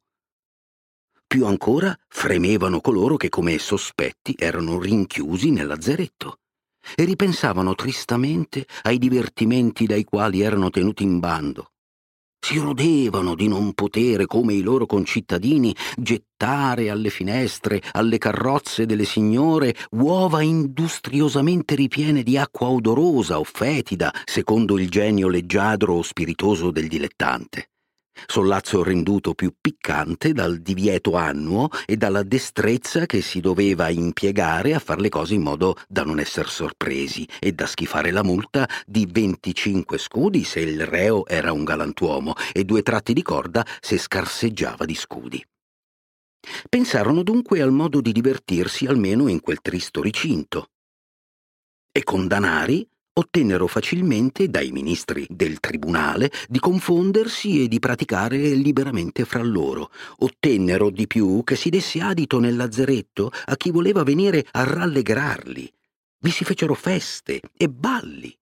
Più 1.33 1.47
ancora 1.47 1.99
fremevano 2.09 2.83
coloro 2.83 3.17
che 3.17 3.31
come 3.31 3.57
sospetti 3.57 4.35
erano 4.37 4.79
rinchiusi 4.79 5.51
nel 5.51 5.67
lazzeretto 5.67 6.41
e 6.95 7.05
ripensavano 7.05 7.75
tristamente 7.75 8.67
ai 8.83 8.99
divertimenti 8.99 9.87
dai 9.87 10.05
quali 10.05 10.43
erano 10.43 10.69
tenuti 10.69 11.05
in 11.05 11.21
bando. 11.21 11.71
Si 12.39 12.59
rodevano 12.59 13.35
di 13.35 13.49
non 13.49 13.73
potere, 13.73 14.27
come 14.27 14.53
i 14.53 14.61
loro 14.61 14.85
concittadini, 14.85 15.75
gettare 15.97 16.91
alle 16.91 17.09
finestre, 17.09 17.81
alle 17.93 18.19
carrozze 18.19 18.85
delle 18.85 19.07
signore, 19.07 19.75
uova 19.93 20.43
industriosamente 20.43 21.75
ripiene 21.75 22.23
di 22.23 22.37
acqua 22.37 22.69
odorosa 22.69 23.39
o 23.39 23.45
fetida, 23.45 24.13
secondo 24.27 24.79
il 24.79 24.91
genio 24.91 25.29
leggiadro 25.29 25.95
o 25.95 26.03
spiritoso 26.03 26.71
del 26.71 26.89
dilettante 26.89 27.69
sollazzo 28.27 28.83
renduto 28.83 29.35
più 29.35 29.55
piccante 29.61 30.33
dal 30.33 30.59
divieto 30.59 31.17
annuo 31.17 31.69
e 31.87 31.97
dalla 31.97 32.23
destrezza 32.23 33.07
che 33.07 33.21
si 33.21 33.41
doveva 33.41 33.89
impiegare 33.89 34.75
a 34.75 34.79
far 34.79 35.01
le 35.01 35.09
cose 35.09 35.35
in 35.35 35.43
modo 35.43 35.77
da 35.89 36.05
non 36.05 36.21
essere 36.21 36.49
sorpresi 36.49 37.27
e 37.39 37.53
da 37.53 37.67
schifare 37.67 38.11
la 38.11 38.23
multa 38.23 38.69
di 38.87 39.07
25 39.11 39.99
scudi 39.99 40.45
se 40.45 40.61
il 40.61 40.87
reo 40.87 41.27
era 41.27 41.53
un 41.53 41.65
galantuomo 41.65 42.35
e 42.53 42.65
due 42.65 42.83
tratti 42.83 43.13
di 43.13 43.23
corda 43.23 43.67
se 43.81 43.99
scarseggiava 43.99 44.85
di 44.85 44.95
scudi. 44.95 45.45
Pensarono 46.69 47.23
dunque 47.23 47.61
al 47.61 47.71
modo 47.71 48.01
di 48.01 48.13
divertirsi 48.13 48.87
almeno 48.87 49.29
in 49.29 49.41
quel 49.41 49.61
tristo 49.61 50.03
ricinto. 50.03 50.71
E 51.93 52.03
con 52.03 52.27
danari 52.27 52.89
ottennero 53.15 53.67
facilmente 53.67 54.49
dai 54.49 54.71
ministri 54.71 55.27
del 55.29 55.61
tribunale 55.61 56.31
di 56.49 56.59
confondersi 56.59 57.63
e 57.63 57.69
di 57.69 57.79
praticare 57.79 58.37
liberamente 58.55 59.25
fra 59.25 59.43
loro. 59.43 59.91
Ottennero 60.19 60.91
di 60.91 61.07
più 61.07 61.43
che 61.45 61.57
si 61.57 61.69
desse 61.69 62.01
adito 62.01 62.39
nel 62.39 62.57
lazzeretto 62.57 63.31
a 63.47 63.57
chi 63.57 63.71
voleva 63.71 64.03
venire 64.03 64.47
a 64.53 64.65
rallegrarli. 64.65 65.73
Vi 66.19 66.31
si 66.31 66.45
fecero 66.45 66.75
feste 66.75 67.41
e 67.57 67.69
balli. 67.69 68.35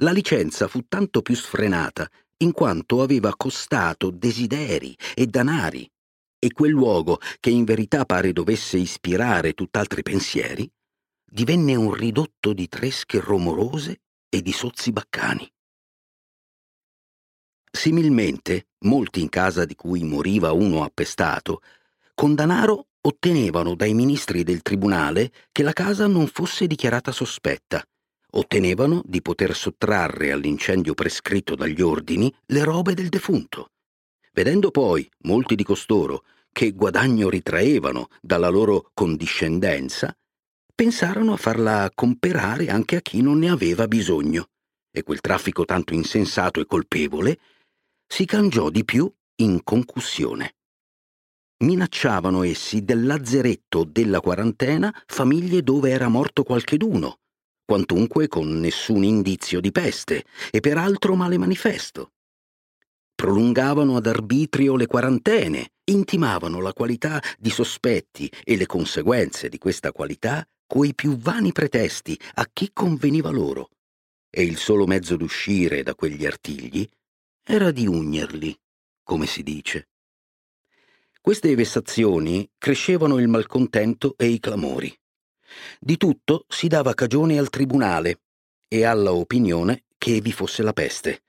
La 0.00 0.12
licenza 0.12 0.68
fu 0.68 0.84
tanto 0.88 1.22
più 1.22 1.34
sfrenata 1.34 2.08
in 2.38 2.52
quanto 2.52 3.02
aveva 3.02 3.34
costato 3.36 4.10
desideri 4.10 4.96
e 5.14 5.26
danari, 5.26 5.90
e 6.38 6.52
quel 6.52 6.70
luogo, 6.70 7.18
che 7.40 7.50
in 7.50 7.64
verità 7.64 8.04
pare 8.04 8.32
dovesse 8.32 8.76
ispirare 8.76 9.54
tutt'altri 9.54 10.02
pensieri, 10.02 10.70
divenne 11.24 11.74
un 11.74 11.92
ridotto 11.92 12.52
di 12.52 12.68
tresche 12.68 13.20
romorose 13.20 14.00
e 14.36 14.42
di 14.42 14.52
sozzi 14.52 14.92
baccani. 14.92 15.50
Similmente, 17.70 18.68
molti 18.80 19.20
in 19.20 19.28
casa 19.28 19.64
di 19.64 19.74
cui 19.74 20.02
moriva 20.04 20.52
uno 20.52 20.84
appestato, 20.84 21.60
con 22.14 22.34
danaro 22.34 22.88
ottenevano 23.00 23.74
dai 23.74 23.94
ministri 23.94 24.42
del 24.42 24.62
tribunale 24.62 25.32
che 25.52 25.62
la 25.62 25.72
casa 25.72 26.06
non 26.06 26.26
fosse 26.26 26.66
dichiarata 26.66 27.12
sospetta. 27.12 27.82
Ottenevano 28.32 29.02
di 29.04 29.22
poter 29.22 29.54
sottrarre 29.54 30.32
all'incendio 30.32 30.94
prescritto 30.94 31.54
dagli 31.54 31.80
ordini 31.80 32.34
le 32.46 32.64
robe 32.64 32.94
del 32.94 33.08
defunto. 33.08 33.70
Vedendo 34.32 34.70
poi 34.70 35.08
molti 35.20 35.54
di 35.54 35.64
costoro 35.64 36.24
che 36.52 36.72
guadagno 36.72 37.30
ritraevano 37.30 38.08
dalla 38.20 38.48
loro 38.48 38.90
condiscendenza, 38.92 40.14
pensarono 40.76 41.32
a 41.32 41.38
farla 41.38 41.90
comperare 41.94 42.68
anche 42.68 42.96
a 42.96 43.00
chi 43.00 43.22
non 43.22 43.38
ne 43.38 43.48
aveva 43.48 43.88
bisogno, 43.88 44.50
e 44.92 45.02
quel 45.02 45.20
traffico 45.20 45.64
tanto 45.64 45.94
insensato 45.94 46.60
e 46.60 46.66
colpevole 46.66 47.38
si 48.06 48.26
cangiò 48.26 48.68
di 48.68 48.84
più 48.84 49.10
in 49.36 49.64
concussione. 49.64 50.56
Minacciavano 51.64 52.42
essi 52.42 52.84
del 52.84 53.06
lazzeretto 53.06 53.84
della 53.84 54.20
quarantena 54.20 54.94
famiglie 55.06 55.62
dove 55.62 55.90
era 55.90 56.08
morto 56.08 56.42
qualcheduno, 56.42 57.20
quantunque 57.64 58.28
con 58.28 58.60
nessun 58.60 59.02
indizio 59.02 59.60
di 59.60 59.72
peste 59.72 60.26
e 60.50 60.60
peraltro 60.60 61.14
male 61.14 61.38
manifesto. 61.38 62.12
Prolungavano 63.14 63.96
ad 63.96 64.06
arbitrio 64.06 64.76
le 64.76 64.86
quarantene, 64.86 65.70
intimavano 65.84 66.60
la 66.60 66.74
qualità 66.74 67.22
di 67.38 67.48
sospetti 67.48 68.30
e 68.44 68.56
le 68.58 68.66
conseguenze 68.66 69.48
di 69.48 69.56
questa 69.56 69.90
qualità 69.90 70.46
coi 70.66 70.94
più 70.94 71.16
vani 71.16 71.52
pretesti 71.52 72.18
a 72.34 72.48
chi 72.52 72.70
conveniva 72.72 73.30
loro, 73.30 73.70
e 74.28 74.42
il 74.42 74.56
solo 74.56 74.86
mezzo 74.86 75.16
d'uscire 75.16 75.82
da 75.82 75.94
quegli 75.94 76.26
artigli 76.26 76.88
era 77.42 77.70
di 77.70 77.86
ugnerli, 77.86 78.58
come 79.02 79.26
si 79.26 79.42
dice. 79.42 79.88
Queste 81.20 81.54
vessazioni 81.54 82.48
crescevano 82.58 83.18
il 83.18 83.28
malcontento 83.28 84.14
e 84.16 84.26
i 84.26 84.38
clamori. 84.38 84.94
Di 85.78 85.96
tutto 85.96 86.44
si 86.48 86.68
dava 86.68 86.94
cagione 86.94 87.38
al 87.38 87.50
tribunale 87.50 88.20
e 88.68 88.84
alla 88.84 89.12
opinione 89.12 89.84
che 89.96 90.20
vi 90.20 90.32
fosse 90.32 90.62
la 90.62 90.72
peste, 90.72 91.22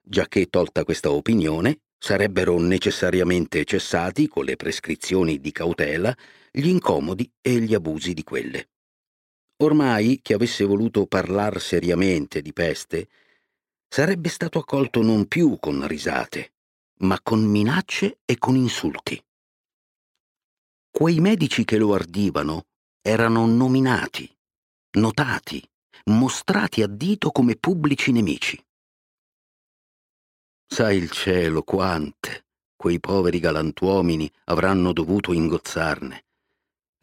giacché 0.00 0.46
tolta 0.46 0.84
questa 0.84 1.10
opinione 1.10 1.80
sarebbero 1.98 2.58
necessariamente 2.58 3.64
cessati 3.64 4.26
con 4.26 4.44
le 4.44 4.56
prescrizioni 4.56 5.38
di 5.38 5.52
cautela 5.52 6.14
gli 6.50 6.68
incomodi 6.68 7.30
e 7.40 7.60
gli 7.60 7.74
abusi 7.74 8.12
di 8.12 8.22
quelle. 8.22 8.71
Ormai 9.62 10.18
chi 10.20 10.32
avesse 10.32 10.64
voluto 10.64 11.06
parlar 11.06 11.60
seriamente 11.60 12.42
di 12.42 12.52
peste 12.52 13.08
sarebbe 13.88 14.28
stato 14.28 14.58
accolto 14.58 15.02
non 15.02 15.26
più 15.26 15.56
con 15.60 15.86
risate, 15.86 16.54
ma 17.00 17.20
con 17.22 17.44
minacce 17.44 18.18
e 18.24 18.38
con 18.38 18.56
insulti. 18.56 19.22
Quei 20.90 21.20
medici 21.20 21.64
che 21.64 21.78
lo 21.78 21.94
ardivano 21.94 22.66
erano 23.00 23.46
nominati, 23.46 24.28
notati, 24.98 25.62
mostrati 26.06 26.82
a 26.82 26.88
dito 26.88 27.30
come 27.30 27.54
pubblici 27.54 28.10
nemici. 28.10 28.60
Sa 30.66 30.90
il 30.92 31.08
cielo 31.10 31.62
quante 31.62 32.46
quei 32.74 32.98
poveri 32.98 33.38
galantuomini 33.38 34.28
avranno 34.46 34.92
dovuto 34.92 35.32
ingozzarne, 35.32 36.24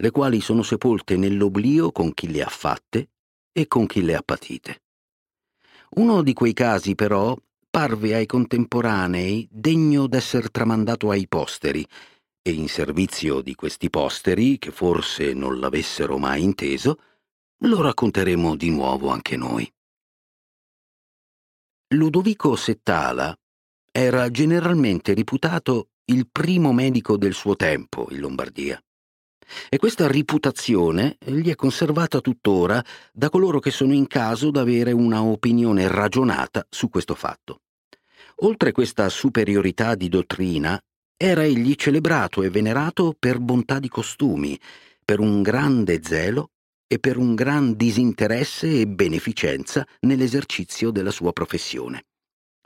le 0.00 0.10
quali 0.10 0.40
sono 0.40 0.62
sepolte 0.62 1.16
nell'oblio 1.16 1.92
con 1.92 2.14
chi 2.14 2.30
le 2.30 2.42
ha 2.42 2.48
fatte 2.48 3.10
e 3.52 3.66
con 3.66 3.86
chi 3.86 4.02
le 4.02 4.14
ha 4.14 4.22
patite. 4.22 4.82
Uno 5.96 6.22
di 6.22 6.32
quei 6.32 6.54
casi, 6.54 6.94
però, 6.94 7.36
parve 7.68 8.14
ai 8.14 8.26
contemporanei 8.26 9.46
degno 9.50 10.06
d'esser 10.06 10.50
tramandato 10.50 11.10
ai 11.10 11.28
posteri, 11.28 11.86
e 12.42 12.52
in 12.52 12.68
servizio 12.68 13.42
di 13.42 13.54
questi 13.54 13.90
posteri, 13.90 14.58
che 14.58 14.70
forse 14.70 15.34
non 15.34 15.58
l'avessero 15.58 16.16
mai 16.16 16.42
inteso, 16.42 17.00
lo 17.64 17.82
racconteremo 17.82 18.56
di 18.56 18.70
nuovo 18.70 19.10
anche 19.10 19.36
noi. 19.36 19.70
Ludovico 21.88 22.56
Settala 22.56 23.36
era 23.92 24.30
generalmente 24.30 25.12
reputato 25.12 25.88
il 26.06 26.28
primo 26.30 26.72
medico 26.72 27.18
del 27.18 27.34
suo 27.34 27.56
tempo 27.56 28.06
in 28.10 28.20
Lombardia. 28.20 28.80
E 29.68 29.76
questa 29.78 30.06
reputazione 30.06 31.16
gli 31.24 31.48
è 31.48 31.54
conservata 31.54 32.20
tuttora 32.20 32.84
da 33.12 33.28
coloro 33.28 33.58
che 33.58 33.70
sono 33.70 33.92
in 33.92 34.06
caso 34.06 34.50
d'avere 34.50 34.92
una 34.92 35.22
opinione 35.22 35.88
ragionata 35.88 36.66
su 36.68 36.88
questo 36.88 37.14
fatto. 37.14 37.60
Oltre 38.42 38.72
questa 38.72 39.08
superiorità 39.08 39.94
di 39.94 40.08
dottrina, 40.08 40.80
era 41.22 41.44
egli 41.44 41.74
celebrato 41.74 42.42
e 42.42 42.48
venerato 42.48 43.14
per 43.18 43.38
bontà 43.40 43.78
di 43.78 43.88
costumi, 43.88 44.58
per 45.04 45.20
un 45.20 45.42
grande 45.42 46.00
zelo 46.02 46.52
e 46.86 46.98
per 46.98 47.18
un 47.18 47.34
gran 47.34 47.76
disinteresse 47.76 48.80
e 48.80 48.86
beneficenza 48.86 49.86
nell'esercizio 50.00 50.90
della 50.90 51.10
sua 51.10 51.32
professione. 51.32 52.04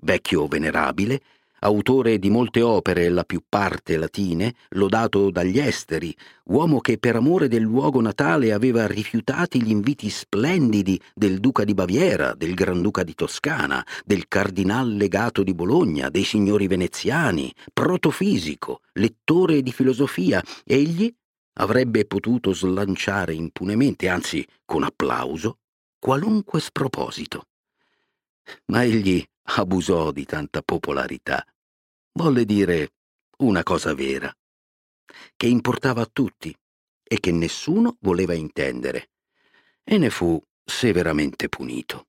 Vecchio 0.02 0.46
venerabile, 0.46 1.20
autore 1.64 2.18
di 2.18 2.28
molte 2.28 2.60
opere, 2.60 3.08
la 3.08 3.24
più 3.24 3.42
parte 3.48 3.96
latine, 3.96 4.54
lodato 4.70 5.30
dagli 5.30 5.58
esteri, 5.58 6.14
uomo 6.44 6.80
che 6.80 6.98
per 6.98 7.16
amore 7.16 7.48
del 7.48 7.62
luogo 7.62 8.02
natale 8.02 8.52
aveva 8.52 8.86
rifiutati 8.86 9.62
gli 9.62 9.70
inviti 9.70 10.10
splendidi 10.10 11.00
del 11.14 11.40
duca 11.40 11.64
di 11.64 11.72
Baviera, 11.72 12.34
del 12.34 12.52
granduca 12.52 13.02
di 13.02 13.14
Toscana, 13.14 13.84
del 14.04 14.28
cardinal 14.28 14.94
legato 14.94 15.42
di 15.42 15.54
Bologna, 15.54 16.10
dei 16.10 16.24
signori 16.24 16.66
veneziani, 16.66 17.52
protofisico, 17.72 18.80
lettore 18.92 19.62
di 19.62 19.72
filosofia, 19.72 20.42
egli 20.64 21.12
avrebbe 21.54 22.04
potuto 22.04 22.52
slanciare 22.52 23.32
impunemente, 23.32 24.10
anzi 24.10 24.46
con 24.66 24.82
applauso, 24.82 25.60
qualunque 25.98 26.60
sproposito. 26.60 27.46
Ma 28.66 28.82
egli 28.82 29.24
abusò 29.46 30.10
di 30.10 30.26
tanta 30.26 30.60
popolarità 30.60 31.42
volle 32.16 32.44
dire 32.44 32.92
una 33.38 33.62
cosa 33.62 33.92
vera, 33.94 34.32
che 35.36 35.46
importava 35.46 36.02
a 36.02 36.10
tutti 36.10 36.56
e 37.02 37.20
che 37.20 37.32
nessuno 37.32 37.96
voleva 38.00 38.34
intendere, 38.34 39.10
e 39.82 39.98
ne 39.98 40.10
fu 40.10 40.40
severamente 40.64 41.48
punito. 41.48 42.06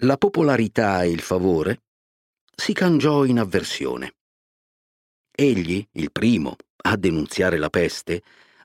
La 0.00 0.18
popolarità 0.18 1.04
e 1.04 1.10
il 1.10 1.20
favore 1.20 1.82
si 2.54 2.72
cangiò 2.72 3.24
in 3.24 3.38
avversione. 3.38 4.16
Egli, 5.30 5.86
il 5.92 6.10
primo 6.10 6.56
a 6.82 6.96
denunziare 6.96 7.58
la 7.58 7.70
peste, 7.70 8.22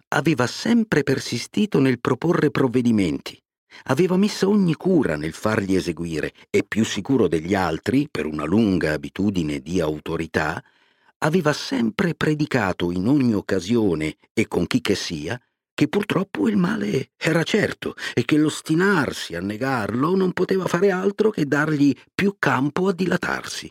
aveva 0.10 0.48
sempre 0.48 1.04
persistito 1.04 1.80
nel 1.80 2.00
proporre 2.00 2.52
provvedimenti, 2.52 3.42
aveva 3.84 4.18
messa 4.18 4.48
ogni 4.48 4.76
cura 4.76 5.16
nel 5.16 5.34
farli 5.34 5.76
eseguire 5.76 6.34
e 6.50 6.64
più 6.68 6.84
sicuro 6.86 7.28
degli 7.28 7.56
altri, 7.56 8.08
per 8.10 8.26
una 8.26 8.46
lunga 8.46 8.94
abitudine 8.94 9.60
di 9.60 9.80
autorità, 9.80 10.64
aveva 11.20 11.54
sempre 11.54 12.16
predicato 12.16 12.92
in 12.92 13.08
ogni 13.08 13.34
occasione 13.34 14.16
e 14.34 14.48
con 14.48 14.68
chi 14.68 14.82
che 14.82 14.96
sia 14.96 15.40
che 15.82 15.88
purtroppo 15.88 16.48
il 16.48 16.58
male 16.58 17.10
era 17.18 17.42
certo 17.42 17.96
e 18.14 18.24
che 18.24 18.38
l'ostinarsi 18.38 19.34
a 19.34 19.40
negarlo 19.40 20.16
non 20.16 20.32
poteva 20.32 20.68
fare 20.68 20.92
altro 20.92 21.32
che 21.32 21.48
dargli 21.48 21.96
più 22.14 22.36
campo 22.38 22.88
a 22.88 22.94
dilatarsi. 22.94 23.68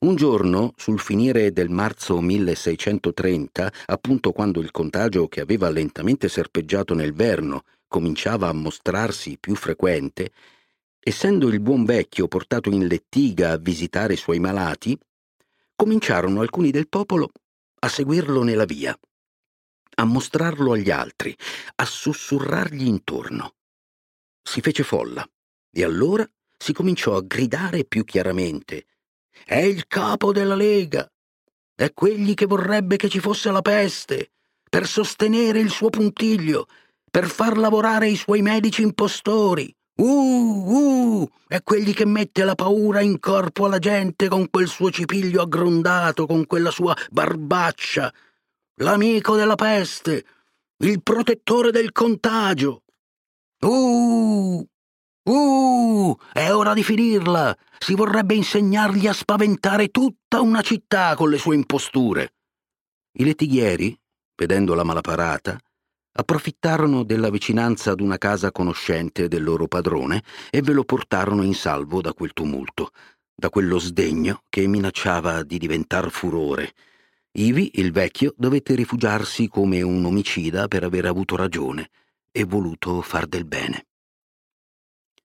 Un 0.00 0.16
giorno, 0.16 0.72
sul 0.76 0.98
finire 0.98 1.52
del 1.52 1.68
marzo 1.68 2.20
1630, 2.20 3.72
appunto 3.86 4.32
quando 4.32 4.60
il 4.60 4.72
contagio 4.72 5.28
che 5.28 5.40
aveva 5.40 5.70
lentamente 5.70 6.28
serpeggiato 6.28 6.92
nel 6.92 7.12
Verno 7.12 7.62
cominciava 7.88 8.48
a 8.48 8.52
mostrarsi 8.52 9.38
più 9.38 9.54
frequente, 9.54 10.32
essendo 11.00 11.48
il 11.48 11.60
buon 11.60 11.84
vecchio 11.84 12.28
portato 12.28 12.68
in 12.70 12.86
lettiga 12.86 13.52
a 13.52 13.58
visitare 13.58 14.14
i 14.14 14.18
suoi 14.18 14.40
malati, 14.40 14.98
cominciarono 15.74 16.40
alcuni 16.40 16.70
del 16.70 16.88
popolo 16.88 17.30
a 17.78 17.88
seguirlo 17.88 18.42
nella 18.42 18.64
via, 18.64 18.98
a 19.98 20.04
mostrarlo 20.04 20.72
agli 20.72 20.90
altri, 20.90 21.36
a 21.76 21.84
sussurrargli 21.84 22.86
intorno. 22.86 23.54
Si 24.42 24.60
fece 24.60 24.82
folla 24.82 25.28
e 25.70 25.84
allora 25.84 26.28
si 26.56 26.72
cominciò 26.72 27.16
a 27.16 27.22
gridare 27.22 27.84
più 27.84 28.04
chiaramente 28.04 28.86
È 29.44 29.58
il 29.58 29.86
capo 29.86 30.32
della 30.32 30.54
Lega! 30.54 31.10
È 31.74 31.92
quegli 31.92 32.32
che 32.32 32.46
vorrebbe 32.46 32.96
che 32.96 33.10
ci 33.10 33.20
fosse 33.20 33.50
la 33.50 33.60
peste, 33.60 34.32
per 34.68 34.86
sostenere 34.86 35.60
il 35.60 35.68
suo 35.70 35.90
puntiglio, 35.90 36.66
per 37.16 37.30
far 37.30 37.56
lavorare 37.56 38.10
i 38.10 38.14
suoi 38.14 38.42
medici 38.42 38.82
impostori. 38.82 39.74
Uh, 39.94 40.04
uh, 41.22 41.28
è 41.48 41.62
quegli 41.62 41.94
che 41.94 42.04
mette 42.04 42.44
la 42.44 42.54
paura 42.54 43.00
in 43.00 43.18
corpo 43.18 43.64
alla 43.64 43.78
gente 43.78 44.28
con 44.28 44.50
quel 44.50 44.68
suo 44.68 44.90
cipiglio 44.90 45.40
aggrondato, 45.40 46.26
con 46.26 46.44
quella 46.44 46.70
sua 46.70 46.94
barbaccia. 47.10 48.12
L'amico 48.82 49.34
della 49.34 49.54
peste, 49.54 50.26
il 50.84 51.02
protettore 51.02 51.70
del 51.70 51.90
contagio. 51.92 52.82
Uh, 53.60 54.68
uh, 55.22 56.18
è 56.34 56.52
ora 56.52 56.74
di 56.74 56.82
finirla. 56.82 57.56
Si 57.78 57.94
vorrebbe 57.94 58.34
insegnargli 58.34 59.06
a 59.06 59.14
spaventare 59.14 59.88
tutta 59.88 60.42
una 60.42 60.60
città 60.60 61.14
con 61.14 61.30
le 61.30 61.38
sue 61.38 61.54
imposture. 61.54 62.34
I 63.12 63.24
lettighieri, 63.24 63.98
vedendo 64.34 64.74
la 64.74 64.84
malaparata, 64.84 65.58
approfittarono 66.18 67.04
della 67.04 67.30
vicinanza 67.30 67.90
ad 67.90 68.00
una 68.00 68.16
casa 68.16 68.50
conoscente 68.50 69.28
del 69.28 69.44
loro 69.44 69.68
padrone 69.68 70.22
e 70.50 70.62
ve 70.62 70.72
lo 70.72 70.84
portarono 70.84 71.42
in 71.42 71.54
salvo 71.54 72.00
da 72.00 72.14
quel 72.14 72.32
tumulto, 72.32 72.90
da 73.34 73.50
quello 73.50 73.78
sdegno 73.78 74.42
che 74.48 74.66
minacciava 74.66 75.42
di 75.42 75.58
diventar 75.58 76.10
furore. 76.10 76.72
Ivi 77.32 77.72
il 77.74 77.92
vecchio 77.92 78.32
dovette 78.36 78.74
rifugiarsi 78.74 79.46
come 79.46 79.82
un 79.82 80.02
omicida 80.06 80.68
per 80.68 80.84
aver 80.84 81.04
avuto 81.04 81.36
ragione 81.36 81.90
e 82.32 82.44
voluto 82.44 83.02
far 83.02 83.26
del 83.26 83.44
bene. 83.44 83.86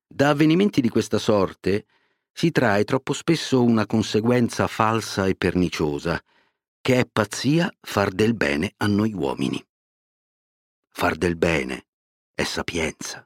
Da 0.05 0.29
avvenimenti 0.29 0.81
di 0.81 0.89
questa 0.89 1.19
sorte 1.19 1.85
si 2.33 2.51
trae 2.51 2.83
troppo 2.83 3.13
spesso 3.13 3.63
una 3.63 3.85
conseguenza 3.85 4.67
falsa 4.67 5.25
e 5.25 5.35
perniciosa, 5.35 6.21
che 6.81 6.99
è 6.99 7.07
pazzia 7.09 7.73
far 7.79 8.11
del 8.11 8.33
bene 8.33 8.73
a 8.77 8.87
noi 8.87 9.13
uomini. 9.13 9.63
Far 10.93 11.15
del 11.15 11.35
bene 11.35 11.87
è 12.33 12.43
sapienza. 12.43 13.25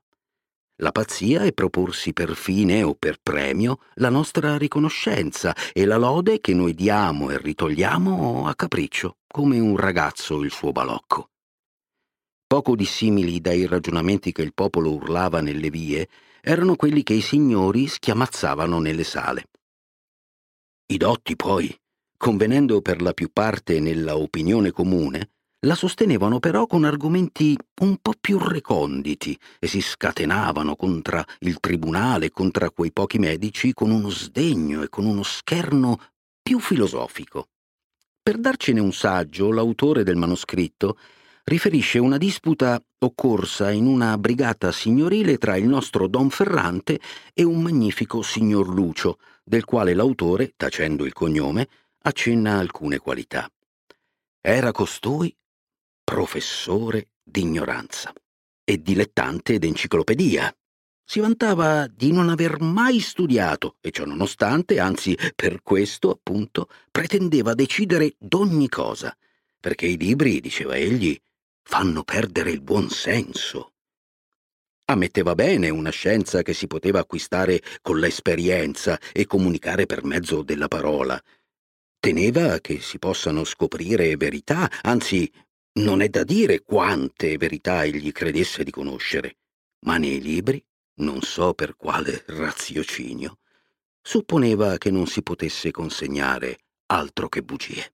La 0.77 0.91
pazzia 0.91 1.41
è 1.43 1.51
proporsi 1.51 2.13
per 2.13 2.35
fine 2.35 2.83
o 2.83 2.95
per 2.95 3.19
premio 3.21 3.79
la 3.95 4.09
nostra 4.09 4.57
riconoscenza 4.57 5.55
e 5.73 5.85
la 5.85 5.97
lode 5.97 6.39
che 6.39 6.53
noi 6.53 6.73
diamo 6.73 7.31
e 7.31 7.37
ritogliamo 7.37 8.47
a 8.47 8.55
capriccio, 8.55 9.17
come 9.27 9.59
un 9.59 9.77
ragazzo 9.77 10.41
il 10.43 10.51
suo 10.51 10.71
balocco. 10.71 11.31
Poco 12.45 12.75
dissimili 12.75 13.41
dai 13.41 13.65
ragionamenti 13.65 14.31
che 14.31 14.43
il 14.43 14.53
popolo 14.53 14.93
urlava 14.93 15.41
nelle 15.41 15.69
vie 15.69 16.07
erano 16.41 16.75
quelli 16.75 17.03
che 17.03 17.13
i 17.13 17.21
signori 17.21 17.87
schiamazzavano 17.87 18.79
nelle 18.79 19.03
sale. 19.03 19.45
I 20.87 20.97
dotti, 20.97 21.35
poi, 21.35 21.75
convenendo 22.15 22.81
per 22.81 23.01
la 23.01 23.13
più 23.13 23.29
parte 23.33 23.79
nella 23.79 24.17
opinione 24.17 24.71
comune, 24.71 25.31
la 25.65 25.75
sostenevano 25.75 26.39
però 26.39 26.67
con 26.67 26.83
argomenti 26.83 27.57
un 27.81 27.97
po' 27.97 28.13
più 28.19 28.37
reconditi 28.37 29.37
e 29.59 29.67
si 29.67 29.81
scatenavano 29.81 30.75
contro 30.75 31.23
il 31.39 31.59
tribunale, 31.59 32.29
contro 32.29 32.69
quei 32.71 32.91
pochi 32.91 33.17
medici, 33.17 33.73
con 33.73 33.89
uno 33.89 34.09
sdegno 34.09 34.83
e 34.83 34.89
con 34.89 35.05
uno 35.05 35.23
scherno 35.23 35.99
più 36.41 36.59
filosofico. 36.59 37.47
Per 38.21 38.37
darcene 38.37 38.79
un 38.79 38.93
saggio, 38.93 39.51
l'autore 39.51 40.03
del 40.03 40.15
manoscritto 40.15 40.97
riferisce 41.45 41.99
una 41.99 42.17
disputa 42.17 42.81
occorsa 42.99 43.71
in 43.71 43.85
una 43.85 44.17
brigata 44.17 44.71
signorile 44.71 45.37
tra 45.37 45.57
il 45.57 45.67
nostro 45.67 46.07
Don 46.07 46.29
Ferrante 46.29 46.99
e 47.33 47.43
un 47.43 47.61
magnifico 47.61 48.21
signor 48.21 48.67
Lucio, 48.67 49.17
del 49.43 49.65
quale 49.65 49.93
l'autore, 49.93 50.53
tacendo 50.55 51.05
il 51.05 51.13
cognome, 51.13 51.67
accenna 52.03 52.57
alcune 52.57 52.97
qualità. 52.97 53.49
Era 54.41 54.71
costui 54.71 55.35
professore 56.05 57.09
d'ignoranza 57.21 58.13
e 58.63 58.81
dilettante 58.81 59.57
d'enciclopedia. 59.57 60.55
Si 61.03 61.19
vantava 61.19 61.87
di 61.87 62.11
non 62.11 62.29
aver 62.29 62.61
mai 62.61 62.99
studiato 62.99 63.75
e 63.81 63.91
ciò 63.91 64.05
nonostante, 64.05 64.79
anzi 64.79 65.17
per 65.35 65.61
questo 65.61 66.11
appunto, 66.11 66.69
pretendeva 66.89 67.53
decidere 67.53 68.15
d'ogni 68.17 68.69
cosa, 68.69 69.15
perché 69.59 69.87
i 69.87 69.97
libri, 69.97 70.39
diceva 70.39 70.75
egli, 70.75 71.19
fanno 71.63 72.03
perdere 72.03 72.51
il 72.51 72.61
buon 72.61 72.89
senso. 72.89 73.73
Ammetteva 74.85 75.33
bene 75.33 75.69
una 75.69 75.89
scienza 75.89 76.43
che 76.43 76.53
si 76.53 76.67
poteva 76.67 76.99
acquistare 76.99 77.61
con 77.81 77.99
l'esperienza 77.99 78.99
e 79.11 79.25
comunicare 79.25 79.87
per 79.87 80.03
mezzo 80.03 80.43
della 80.43 80.67
parola. 80.67 81.19
Teneva 81.99 82.59
che 82.59 82.79
si 82.81 82.99
possano 82.99 83.43
scoprire 83.43 84.15
verità, 84.15 84.69
anzi 84.83 85.31
non 85.79 86.01
è 86.01 86.07
da 86.07 86.23
dire 86.23 86.61
quante 86.61 87.37
verità 87.37 87.83
egli 87.83 88.11
credesse 88.11 88.63
di 88.63 88.71
conoscere, 88.71 89.37
ma 89.85 89.97
nei 89.97 90.21
libri, 90.21 90.63
non 91.01 91.21
so 91.21 91.53
per 91.53 91.75
quale 91.75 92.23
raziocinio, 92.27 93.39
supponeva 94.01 94.77
che 94.77 94.89
non 94.89 95.05
si 95.05 95.21
potesse 95.21 95.71
consegnare 95.71 96.59
altro 96.87 97.27
che 97.27 97.41
bugie. 97.41 97.93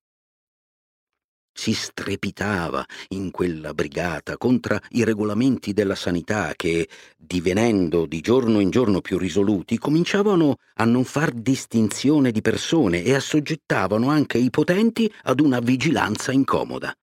Si 1.53 1.73
strepitava 1.73 2.86
in 3.09 3.29
quella 3.32 3.73
brigata 3.73 4.38
contro 4.38 4.79
i 4.91 5.03
regolamenti 5.03 5.73
della 5.73 5.95
sanità 5.95 6.53
che, 6.55 6.88
divenendo 7.17 8.05
di 8.05 8.21
giorno 8.21 8.59
in 8.59 8.69
giorno 8.69 9.01
più 9.01 9.17
risoluti, 9.17 9.77
cominciavano 9.77 10.57
a 10.75 10.86
non 10.86 11.03
far 11.03 11.32
distinzione 11.32 12.32
di 12.32 12.41
persone 12.41 13.03
e 13.03 13.15
assoggettavano 13.15 14.09
anche 14.09 14.38
i 14.38 14.49
potenti 14.49 15.11
ad 15.23 15.39
una 15.39 15.59
vigilanza 15.59 16.32
incomoda. 16.32 16.95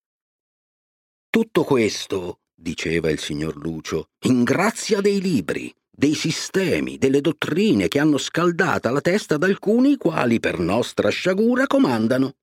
Tutto 1.31 1.63
questo, 1.63 2.39
diceva 2.55 3.11
il 3.11 3.19
signor 3.19 3.55
Lucio, 3.55 4.07
in 4.23 4.43
grazia 4.43 4.99
dei 4.99 5.21
libri, 5.21 5.71
dei 5.87 6.15
sistemi, 6.15 6.97
delle 6.97 7.21
dottrine 7.21 7.87
che 7.87 7.99
hanno 7.99 8.17
scaldata 8.17 8.89
la 8.89 8.99
testa 8.99 9.35
ad 9.35 9.43
alcuni 9.43 9.95
quali 9.95 10.39
per 10.39 10.57
nostra 10.57 11.09
sciagura 11.09 11.67
comandano. 11.67 12.33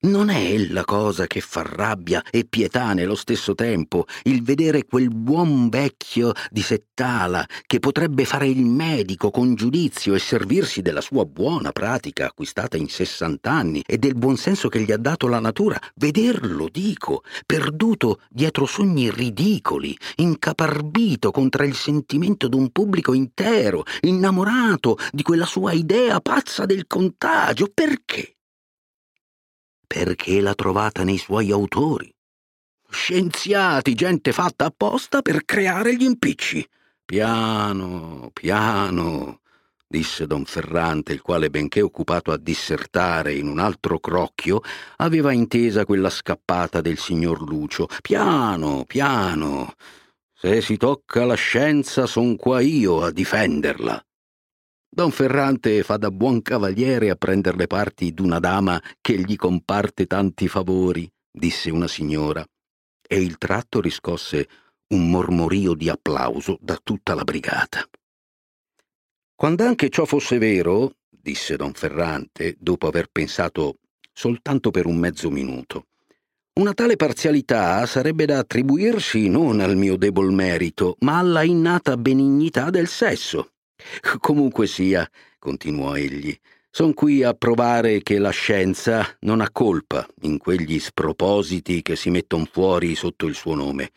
Non 0.00 0.30
è 0.30 0.56
la 0.68 0.84
cosa 0.84 1.26
che 1.26 1.40
fa 1.40 1.64
rabbia 1.66 2.22
e 2.30 2.44
pietà 2.44 2.92
nello 2.92 3.16
stesso 3.16 3.56
tempo 3.56 4.06
il 4.22 4.44
vedere 4.44 4.84
quel 4.84 5.08
buon 5.08 5.68
vecchio 5.70 6.30
di 6.52 6.62
Settala 6.62 7.44
che 7.66 7.80
potrebbe 7.80 8.24
fare 8.24 8.46
il 8.46 8.64
medico 8.64 9.32
con 9.32 9.56
giudizio 9.56 10.14
e 10.14 10.20
servirsi 10.20 10.82
della 10.82 11.00
sua 11.00 11.24
buona 11.24 11.72
pratica 11.72 12.26
acquistata 12.26 12.76
in 12.76 12.88
sessant'anni 12.88 13.82
e 13.84 13.98
del 13.98 14.14
buon 14.14 14.36
senso 14.36 14.68
che 14.68 14.82
gli 14.82 14.92
ha 14.92 14.96
dato 14.96 15.26
la 15.26 15.40
natura, 15.40 15.76
vederlo, 15.96 16.68
dico, 16.70 17.24
perduto 17.44 18.20
dietro 18.30 18.66
sogni 18.66 19.10
ridicoli, 19.10 19.98
incaparbito 20.18 21.32
contro 21.32 21.64
il 21.64 21.74
sentimento 21.74 22.46
d'un 22.46 22.70
pubblico 22.70 23.14
intero, 23.14 23.82
innamorato 24.02 24.96
di 25.10 25.24
quella 25.24 25.44
sua 25.44 25.72
idea 25.72 26.20
pazza 26.20 26.66
del 26.66 26.86
contagio. 26.86 27.66
Perché? 27.74 28.37
Perché 29.88 30.40
l'ha 30.40 30.54
trovata 30.54 31.02
nei 31.02 31.18
suoi 31.18 31.50
autori. 31.50 32.14
Scienziati, 32.90 33.94
gente 33.94 34.32
fatta 34.32 34.66
apposta 34.66 35.22
per 35.22 35.44
creare 35.44 35.96
gli 35.96 36.04
impicci. 36.04 36.64
Piano, 37.04 38.30
piano, 38.32 39.40
disse 39.86 40.26
don 40.26 40.44
Ferrante, 40.44 41.14
il 41.14 41.22
quale, 41.22 41.48
benché 41.48 41.80
occupato 41.80 42.32
a 42.32 42.36
dissertare 42.36 43.34
in 43.34 43.48
un 43.48 43.58
altro 43.58 43.98
crocchio, 43.98 44.60
aveva 44.96 45.32
intesa 45.32 45.86
quella 45.86 46.10
scappata 46.10 46.82
del 46.82 46.98
signor 46.98 47.40
Lucio. 47.40 47.88
Piano, 48.02 48.84
piano. 48.86 49.74
Se 50.34 50.60
si 50.60 50.76
tocca 50.76 51.24
la 51.24 51.34
scienza, 51.34 52.06
son 52.06 52.36
qua 52.36 52.60
io 52.60 53.02
a 53.02 53.10
difenderla. 53.10 54.02
Don 54.90 55.10
Ferrante 55.10 55.82
fa 55.82 55.96
da 55.96 56.10
buon 56.10 56.40
cavaliere 56.42 57.10
a 57.10 57.14
prender 57.14 57.56
le 57.56 57.66
parti 57.66 58.12
d'una 58.12 58.38
dama 58.38 58.82
che 59.00 59.18
gli 59.20 59.36
comparte 59.36 60.06
tanti 60.06 60.48
favori, 60.48 61.08
disse 61.30 61.70
una 61.70 61.86
signora, 61.86 62.44
e 63.06 63.20
il 63.20 63.36
tratto 63.38 63.80
riscosse 63.80 64.48
un 64.88 65.10
mormorio 65.10 65.74
di 65.74 65.88
applauso 65.88 66.58
da 66.60 66.80
tutta 66.82 67.14
la 67.14 67.22
brigata. 67.22 67.86
Quando 69.34 69.64
anche 69.64 69.90
ciò 69.90 70.04
fosse 70.04 70.38
vero, 70.38 70.94
disse 71.08 71.56
don 71.56 71.74
Ferrante, 71.74 72.56
dopo 72.58 72.88
aver 72.88 73.08
pensato 73.12 73.76
soltanto 74.12 74.70
per 74.70 74.86
un 74.86 74.96
mezzo 74.96 75.30
minuto, 75.30 75.86
una 76.54 76.74
tale 76.74 76.96
parzialità 76.96 77.86
sarebbe 77.86 78.24
da 78.24 78.38
attribuirsi 78.38 79.28
non 79.28 79.60
al 79.60 79.76
mio 79.76 79.96
debol 79.96 80.32
merito, 80.32 80.96
ma 81.00 81.18
alla 81.18 81.44
innata 81.44 81.96
benignità 81.96 82.70
del 82.70 82.88
sesso. 82.88 83.52
Comunque 84.20 84.66
sia, 84.66 85.08
continuò 85.38 85.94
egli, 85.94 86.36
son 86.70 86.94
qui 86.94 87.22
a 87.22 87.34
provare 87.34 88.02
che 88.02 88.18
la 88.18 88.30
scienza 88.30 89.16
non 89.20 89.40
ha 89.40 89.50
colpa 89.50 90.06
in 90.22 90.38
quegli 90.38 90.78
spropositi 90.78 91.82
che 91.82 91.96
si 91.96 92.10
metton 92.10 92.46
fuori 92.46 92.94
sotto 92.94 93.26
il 93.26 93.34
suo 93.34 93.54
nome. 93.54 93.90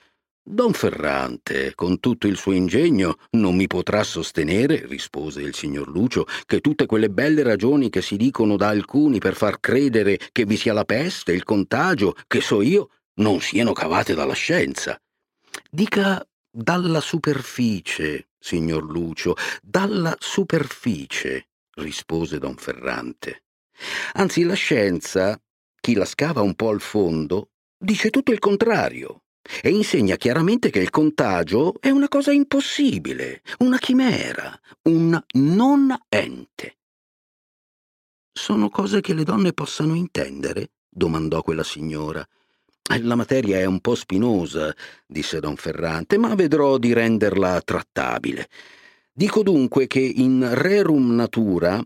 Don 0.44 0.74
Ferrante, 0.74 1.76
con 1.76 2.00
tutto 2.00 2.26
il 2.26 2.36
suo 2.36 2.54
ingegno, 2.54 3.18
non 3.32 3.56
mi 3.56 3.68
potrà 3.68 4.04
sostenere, 4.04 4.88
rispose 4.88 5.42
il 5.42 5.54
signor 5.54 5.88
Lucio, 5.88 6.26
che 6.48 6.62
tutte 6.62 6.88
quelle 6.88 7.10
belle 7.10 7.44
ragioni 7.44 7.92
che 7.92 8.02
si 8.02 8.18
dicono 8.18 8.58
da 8.58 8.70
alcuni 8.70 9.20
per 9.20 9.36
far 9.36 9.60
credere 9.60 10.18
che 10.32 10.46
vi 10.46 10.58
sia 10.58 10.74
la 10.74 10.84
peste, 10.84 11.32
il 11.32 11.44
contagio, 11.44 12.16
che 12.26 12.42
so 12.42 12.64
io, 12.64 12.90
non 13.16 13.40
siano 13.40 13.72
cavate 13.72 14.16
dalla 14.16 14.34
scienza. 14.34 15.00
Dica 15.70 16.26
dalla 16.50 17.02
superficie, 17.02 18.31
signor 18.42 18.84
Lucio, 18.84 19.36
dalla 19.62 20.16
superficie, 20.20 21.48
rispose 21.76 22.40
don 22.40 22.56
Ferrante. 22.56 23.44
Anzi, 24.14 24.44
la 24.44 24.56
scienza, 24.56 25.40
chi 25.80 25.94
la 25.94 26.06
scava 26.06 26.42
un 26.42 26.56
po' 26.56 26.70
al 26.70 26.82
fondo, 26.82 27.52
dice 27.78 28.10
tutto 28.10 28.32
il 28.32 28.40
contrario 28.40 29.24
e 29.62 29.70
insegna 29.70 30.18
chiaramente 30.18 30.70
che 30.70 30.80
il 30.80 30.90
contagio 30.90 31.80
è 31.80 31.90
una 31.90 32.08
cosa 32.08 32.32
impossibile, 32.32 33.42
una 33.60 33.78
chimera, 33.78 34.60
un 34.84 35.20
non 35.34 35.96
ente. 36.10 36.78
Sono 38.32 38.70
cose 38.70 39.02
che 39.02 39.14
le 39.14 39.24
donne 39.24 39.54
possano 39.54 39.94
intendere? 39.96 40.72
domandò 40.90 41.42
quella 41.42 41.64
signora. 41.64 42.26
La 43.00 43.16
materia 43.16 43.58
è 43.58 43.66
un 43.66 43.80
po' 43.80 43.96
spinosa, 43.96 44.76
disse 45.06 45.40
don 45.40 45.56
Ferrante, 45.56 46.18
ma 46.18 46.36
vedrò 46.36 46.78
di 46.78 46.94
renderla 46.94 47.62
trattabile. 47.62 48.50
Dico 49.12 49.44
dunque 49.44 49.88
che 49.88 50.00
in 50.00 50.48
rerum 50.54 51.16
natura 51.16 51.82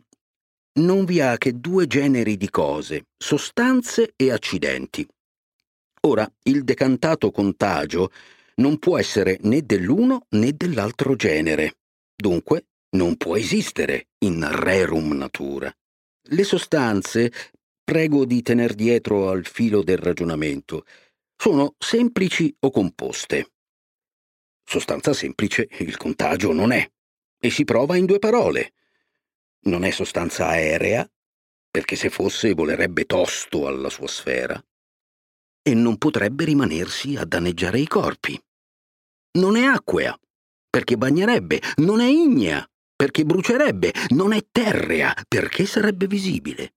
non 0.77 1.05
vi 1.05 1.21
ha 1.21 1.37
che 1.37 1.59
due 1.59 1.87
generi 1.87 2.37
di 2.37 2.49
cose, 2.49 3.05
sostanze 3.17 4.13
e 4.15 4.31
accidenti. 4.31 5.07
Ora, 6.01 6.29
il 6.43 6.63
decantato 6.63 7.31
contagio 7.31 8.11
non 8.55 8.77
può 8.77 8.97
essere 8.97 9.37
né 9.41 9.61
dell'uno 9.61 10.25
né 10.29 10.53
dell'altro 10.53 11.15
genere. 11.15 11.77
Dunque, 12.15 12.65
non 12.91 13.15
può 13.17 13.35
esistere 13.35 14.07
in 14.19 14.47
rerum 14.49 15.13
natura. 15.13 15.73
Le 16.29 16.43
sostanze, 16.43 17.31
prego 17.85 18.25
di 18.25 18.41
tener 18.41 18.73
dietro 18.73 19.29
al 19.29 19.45
filo 19.45 19.83
del 19.83 19.97
ragionamento, 19.97 20.85
sono 21.37 21.75
semplici 21.77 22.53
o 22.61 22.71
composte. 22.71 23.51
Sostanza 24.63 25.13
semplice 25.13 25.69
il 25.79 25.95
contagio 25.95 26.51
non 26.51 26.71
è, 26.71 26.91
e 27.39 27.49
si 27.51 27.63
prova 27.63 27.95
in 27.95 28.05
due 28.05 28.17
parole. 28.17 28.73
Non 29.65 29.83
è 29.83 29.91
sostanza 29.91 30.47
aerea, 30.47 31.07
perché 31.69 31.95
se 31.95 32.09
fosse 32.09 32.53
volerebbe 32.53 33.05
tosto 33.05 33.67
alla 33.67 33.89
sua 33.89 34.07
sfera, 34.07 34.61
e 35.61 35.73
non 35.75 35.97
potrebbe 35.97 36.43
rimanersi 36.43 37.15
a 37.15 37.25
danneggiare 37.25 37.79
i 37.79 37.87
corpi. 37.87 38.41
Non 39.33 39.57
è 39.57 39.63
acquea, 39.63 40.17
perché 40.69 40.97
bagnerebbe, 40.97 41.61
non 41.77 41.99
è 41.99 42.07
ignea, 42.07 42.67
perché 42.95 43.25
brucerebbe, 43.25 43.93
non 44.09 44.33
è 44.33 44.43
terrea, 44.51 45.13
perché 45.27 45.65
sarebbe 45.65 46.07
visibile. 46.07 46.73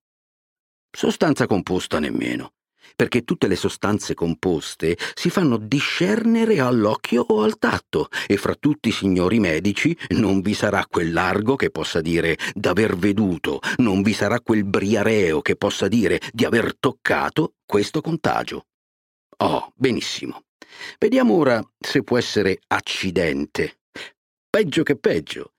Sostanza 0.98 1.46
composta 1.46 2.00
nemmeno, 2.00 2.54
perché 2.96 3.22
tutte 3.22 3.46
le 3.46 3.54
sostanze 3.54 4.14
composte 4.14 4.98
si 5.14 5.30
fanno 5.30 5.56
discernere 5.56 6.58
all'occhio 6.58 7.22
o 7.22 7.44
al 7.44 7.56
tatto, 7.56 8.08
e 8.26 8.36
fra 8.36 8.56
tutti 8.56 8.88
i 8.88 8.92
signori 8.92 9.38
medici 9.38 9.96
non 10.16 10.40
vi 10.40 10.54
sarà 10.54 10.84
quel 10.88 11.12
largo 11.12 11.54
che 11.54 11.70
possa 11.70 12.00
dire 12.00 12.36
d'aver 12.52 12.96
veduto, 12.96 13.60
non 13.76 14.02
vi 14.02 14.12
sarà 14.12 14.40
quel 14.40 14.64
briareo 14.64 15.40
che 15.40 15.54
possa 15.54 15.86
dire 15.86 16.20
di 16.32 16.44
aver 16.44 16.76
toccato 16.76 17.52
questo 17.64 18.00
contagio. 18.00 18.66
Oh, 19.36 19.72
benissimo. 19.76 20.46
Vediamo 20.98 21.34
ora 21.34 21.64
se 21.78 22.02
può 22.02 22.18
essere 22.18 22.58
accidente. 22.66 23.82
Peggio 24.50 24.82
che 24.82 24.96
peggio. 24.96 25.52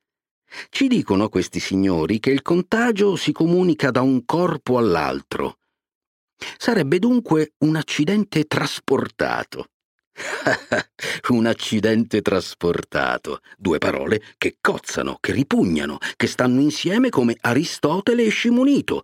Ci 0.70 0.88
dicono 0.88 1.30
questi 1.30 1.60
signori 1.60 2.20
che 2.20 2.32
il 2.32 2.42
contagio 2.42 3.16
si 3.16 3.32
comunica 3.32 3.92
da 3.92 4.02
un 4.02 4.26
corpo 4.26 4.78
all'altro. 4.78 5.60
Sarebbe 6.58 7.00
dunque 7.00 7.54
un 7.60 7.76
accidente 7.76 8.46
trasportato. 8.46 9.70
un 11.30 11.46
accidente 11.46 12.22
trasportato. 12.22 13.40
Due 13.58 13.78
parole 13.78 14.22
che 14.38 14.58
cozzano, 14.60 15.18
che 15.20 15.32
ripugnano, 15.32 15.98
che 16.16 16.28
stanno 16.28 16.62
insieme 16.62 17.10
come 17.10 17.38
Aristotele 17.40 18.24
e 18.24 18.30
Scimunito. 18.30 19.04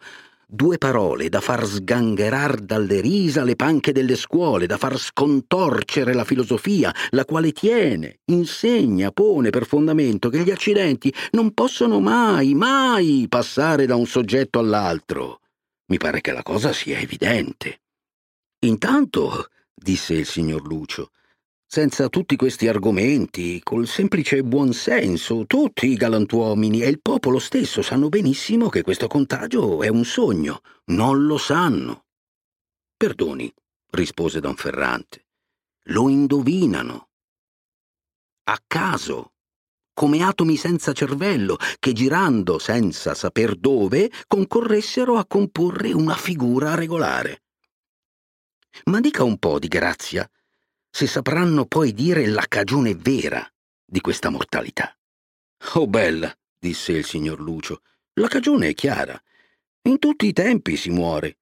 Due 0.55 0.77
parole 0.77 1.27
da 1.27 1.41
far 1.41 1.65
sgangherar 1.65 2.61
dalle 2.61 3.01
risa 3.01 3.43
le 3.43 3.57
panche 3.57 3.91
delle 3.91 4.15
scuole, 4.15 4.67
da 4.67 4.77
far 4.77 4.97
scontorcere 4.97 6.13
la 6.13 6.23
filosofia, 6.23 6.95
la 7.09 7.25
quale 7.25 7.51
tiene, 7.51 8.19
insegna, 8.27 9.11
pone 9.11 9.49
per 9.49 9.65
fondamento 9.65 10.29
che 10.29 10.43
gli 10.43 10.51
accidenti 10.51 11.13
non 11.31 11.53
possono 11.53 11.99
mai, 11.99 12.53
mai 12.53 13.25
passare 13.27 13.85
da 13.85 13.97
un 13.97 14.05
soggetto 14.05 14.57
all'altro. 14.57 15.41
Mi 15.87 15.97
pare 15.97 16.21
che 16.21 16.31
la 16.31 16.41
cosa 16.41 16.71
sia 16.71 16.99
evidente. 16.99 17.81
Intanto, 18.59 19.49
disse 19.73 20.13
il 20.13 20.25
signor 20.25 20.65
Lucio, 20.65 21.11
senza 21.75 22.07
tutti 22.07 22.37
questi 22.37 22.69
argomenti, 22.69 23.59
col 23.61 23.85
semplice 23.85 24.41
buonsenso, 24.43 25.45
tutti 25.45 25.87
i 25.87 25.95
galantuomini 25.95 26.81
e 26.81 26.87
il 26.87 27.01
popolo 27.01 27.37
stesso 27.37 27.81
sanno 27.81 28.07
benissimo 28.07 28.69
che 28.69 28.81
questo 28.81 29.07
contagio 29.07 29.83
è 29.83 29.89
un 29.89 30.05
sogno. 30.05 30.61
Non 30.85 31.25
lo 31.25 31.37
sanno. 31.37 32.05
Perdoni, 32.95 33.53
rispose 33.89 34.39
don 34.39 34.55
Ferrante. 34.55 35.25
Lo 35.87 36.07
indovinano. 36.07 37.09
A 38.43 38.57
caso, 38.65 39.33
come 39.93 40.23
atomi 40.23 40.55
senza 40.55 40.93
cervello, 40.93 41.57
che 41.79 41.91
girando 41.91 42.57
senza 42.57 43.13
saper 43.13 43.53
dove 43.57 44.09
concorressero 44.27 45.17
a 45.17 45.25
comporre 45.25 45.91
una 45.91 46.15
figura 46.15 46.73
regolare. 46.73 47.43
Ma 48.85 49.01
dica 49.01 49.25
un 49.25 49.37
po' 49.37 49.59
di 49.59 49.67
grazia 49.67 50.25
se 50.95 51.07
sapranno 51.07 51.65
poi 51.65 51.91
dire 51.91 52.25
la 52.25 52.45
cagione 52.47 52.95
vera 52.95 53.45
di 53.85 53.99
questa 53.99 54.29
mortalità. 54.29 54.97
Oh 55.73 55.87
bella, 55.87 56.33
disse 56.57 56.93
il 56.93 57.03
signor 57.03 57.41
Lucio, 57.41 57.81
la 58.13 58.29
cagione 58.29 58.69
è 58.69 58.73
chiara. 58.73 59.21
In 59.89 59.99
tutti 59.99 60.25
i 60.25 60.31
tempi 60.31 60.77
si 60.77 60.91
muore. 60.91 61.39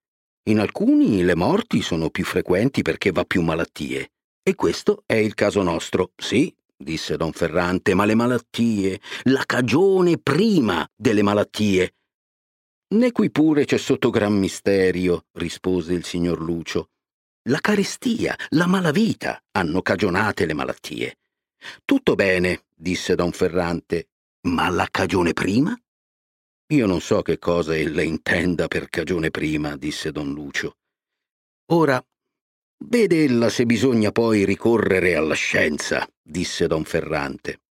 In 0.50 0.58
alcuni 0.58 1.22
le 1.22 1.36
morti 1.36 1.84
sono 1.84 2.10
più 2.10 2.26
frequenti 2.26 2.82
perché 2.82 3.12
va 3.12 3.26
più 3.26 3.44
malattie. 3.44 4.14
E 4.42 4.56
questo 4.56 5.04
è 5.06 5.14
il 5.14 5.36
caso 5.36 5.62
nostro, 5.62 6.14
sì, 6.16 6.52
disse 6.76 7.16
don 7.16 7.32
Ferrante, 7.32 7.94
ma 7.94 8.06
le 8.06 8.16
malattie, 8.16 9.00
la 9.26 9.44
cagione 9.46 10.18
prima 10.18 10.84
delle 10.96 11.22
malattie. 11.22 11.94
Ne 12.96 13.12
qui 13.12 13.30
pure 13.30 13.66
c'è 13.66 13.78
sotto 13.78 14.10
gran 14.10 14.34
misterio, 14.34 15.26
rispose 15.34 15.94
il 15.94 16.06
signor 16.06 16.42
Lucio. 16.42 16.88
La 17.48 17.60
carestia, 17.60 18.38
la 18.52 18.68
malavita 18.68 19.44
hanno 19.52 19.82
cagionate 19.82 20.46
le 20.46 20.54
malattie. 20.54 21.18
Tutto 21.84 22.16
bene, 22.16 22.64
disse 22.74 23.16
don 23.16 23.34
Ferrante, 23.34 24.12
ma 24.48 24.70
la 24.70 24.88
cagione 24.90 25.34
prima? 25.34 25.78
Io 26.68 26.86
non 26.86 27.02
so 27.02 27.22
che 27.22 27.40
cosa 27.40 27.76
ella 27.76 28.02
intenda 28.02 28.68
per 28.70 28.88
cagione 28.88 29.30
prima, 29.30 29.76
disse 29.76 30.14
don 30.14 30.32
Lucio. 30.32 30.78
Ora, 31.72 32.02
vede 32.86 33.26
ella 33.26 33.50
se 33.50 33.66
bisogna 33.66 34.14
poi 34.14 34.46
ricorrere 34.46 35.16
alla 35.16 35.36
scienza, 35.36 36.08
disse 36.22 36.68
don 36.68 36.86
Ferrante. 36.86 37.63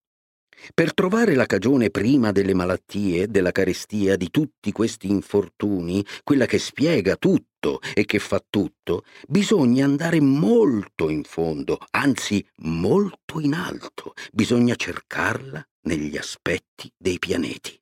Per 0.75 0.95
trovare 0.95 1.35
la 1.35 1.47
cagione 1.47 1.91
prima 1.91 2.31
delle 2.31 2.55
malattie, 2.55 3.27
della 3.29 3.51
carestia, 3.51 4.17
di 4.17 4.31
tutti 4.31 4.71
questi 4.71 5.11
infortuni, 5.11 6.05
quella 6.23 6.47
che 6.47 6.59
spiega 6.59 7.17
tutto 7.17 7.81
e 7.95 8.05
che 8.05 8.21
fa 8.21 8.43
tutto, 8.49 9.05
bisogna 9.27 9.85
andare 9.85 10.21
molto 10.21 11.09
in 11.09 11.25
fondo, 11.25 11.79
anzi 11.91 12.45
molto 12.63 13.41
in 13.41 13.55
alto, 13.55 14.15
bisogna 14.33 14.77
cercarla 14.77 15.67
negli 15.83 16.17
aspetti 16.17 16.93
dei 16.97 17.19
pianeti. 17.19 17.77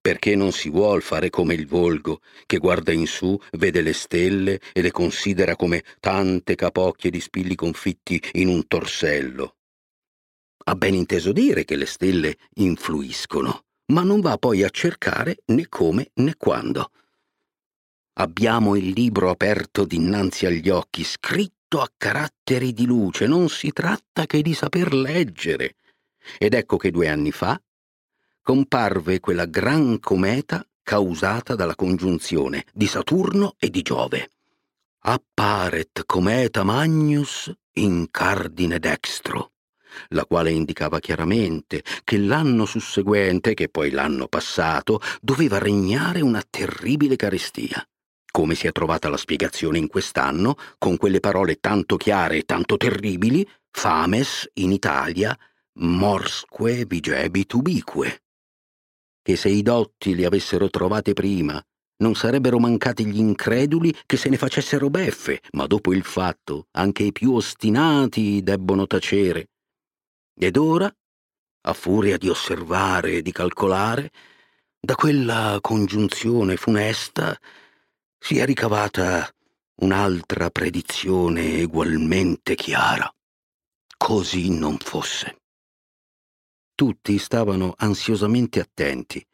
Perché 0.00 0.36
non 0.36 0.52
si 0.52 0.68
vuol 0.68 1.02
fare 1.02 1.30
come 1.30 1.54
il 1.54 1.66
volgo, 1.66 2.20
che 2.44 2.58
guarda 2.58 2.92
in 2.92 3.06
su, 3.06 3.38
vede 3.52 3.80
le 3.80 3.94
stelle 3.94 4.60
e 4.72 4.82
le 4.82 4.90
considera 4.90 5.56
come 5.56 5.82
tante 6.00 6.54
capocchie 6.54 7.10
di 7.10 7.20
spilli 7.20 7.54
confitti 7.54 8.20
in 8.32 8.48
un 8.48 8.66
torsello, 8.66 9.56
ha 10.64 10.74
ben 10.76 10.94
inteso 10.94 11.32
dire 11.32 11.64
che 11.64 11.76
le 11.76 11.86
stelle 11.86 12.36
influiscono, 12.54 13.64
ma 13.86 14.02
non 14.02 14.20
va 14.20 14.38
poi 14.38 14.62
a 14.62 14.70
cercare 14.70 15.38
né 15.46 15.68
come 15.68 16.10
né 16.14 16.36
quando. 16.36 16.90
Abbiamo 18.14 18.76
il 18.76 18.90
libro 18.90 19.28
aperto 19.28 19.84
dinanzi 19.84 20.46
agli 20.46 20.70
occhi, 20.70 21.04
scritto 21.04 21.80
a 21.80 21.90
caratteri 21.94 22.72
di 22.72 22.86
luce, 22.86 23.26
non 23.26 23.48
si 23.48 23.72
tratta 23.72 24.26
che 24.26 24.40
di 24.40 24.54
saper 24.54 24.94
leggere. 24.94 25.76
Ed 26.38 26.54
ecco 26.54 26.76
che 26.76 26.90
due 26.90 27.08
anni 27.08 27.32
fa 27.32 27.60
comparve 28.40 29.20
quella 29.20 29.46
gran 29.46 29.98
cometa 30.00 30.66
causata 30.82 31.54
dalla 31.54 31.74
congiunzione 31.74 32.64
di 32.72 32.86
Saturno 32.86 33.54
e 33.58 33.68
di 33.68 33.82
Giove. 33.82 34.30
Apparet 35.00 36.04
cometa 36.06 36.62
magnus 36.62 37.52
in 37.72 38.08
cardine 38.10 38.78
dextro 38.78 39.53
la 40.08 40.24
quale 40.24 40.50
indicava 40.50 41.00
chiaramente 41.00 41.82
che 42.04 42.18
l'anno 42.18 42.64
susseguente, 42.66 43.54
che 43.54 43.68
poi 43.68 43.90
l'anno 43.90 44.28
passato, 44.28 45.00
doveva 45.20 45.58
regnare 45.58 46.20
una 46.20 46.42
terribile 46.48 47.16
carestia. 47.16 47.86
come 48.34 48.56
si 48.56 48.66
è 48.66 48.72
trovata 48.72 49.08
la 49.08 49.16
spiegazione 49.16 49.78
in 49.78 49.86
quest'anno, 49.86 50.56
con 50.76 50.96
quelle 50.96 51.20
parole 51.20 51.60
tanto 51.60 51.96
chiare 51.96 52.38
e 52.38 52.42
tanto 52.42 52.76
terribili, 52.76 53.48
fames 53.70 54.50
in 54.54 54.72
Italia, 54.72 55.38
morsque 55.74 56.84
vigebi 56.84 57.46
ubique. 57.52 58.24
Che 59.22 59.36
se 59.36 59.48
i 59.50 59.62
dotti 59.62 60.16
li 60.16 60.24
avessero 60.24 60.68
trovate 60.68 61.12
prima, 61.12 61.64
non 61.98 62.16
sarebbero 62.16 62.58
mancati 62.58 63.06
gli 63.06 63.20
increduli 63.20 63.94
che 64.04 64.16
se 64.16 64.28
ne 64.28 64.36
facessero 64.36 64.90
beffe, 64.90 65.40
ma 65.52 65.66
dopo 65.66 65.94
il 65.94 66.02
fatto 66.02 66.66
anche 66.72 67.04
i 67.04 67.12
più 67.12 67.34
ostinati 67.34 68.42
debbono 68.42 68.88
tacere. 68.88 69.50
Ed 70.34 70.56
ora, 70.56 70.92
a 71.66 71.72
furia 71.72 72.18
di 72.18 72.28
osservare 72.28 73.14
e 73.14 73.22
di 73.22 73.32
calcolare, 73.32 74.10
da 74.80 74.94
quella 74.96 75.58
congiunzione 75.60 76.56
funesta 76.56 77.38
si 78.18 78.38
è 78.38 78.44
ricavata 78.44 79.32
un'altra 79.76 80.50
predizione 80.50 81.58
egualmente 81.58 82.54
chiara. 82.54 83.10
Così 83.96 84.50
non 84.56 84.76
fosse. 84.78 85.40
Tutti 86.74 87.18
stavano 87.18 87.74
ansiosamente 87.76 88.60
attenti. 88.60 89.24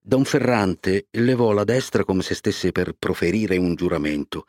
Don 0.00 0.24
Ferrante 0.24 1.08
levò 1.10 1.52
la 1.52 1.64
destra 1.64 2.04
come 2.04 2.22
se 2.22 2.34
stesse 2.34 2.72
per 2.72 2.94
proferire 2.94 3.56
un 3.56 3.74
giuramento. 3.74 4.46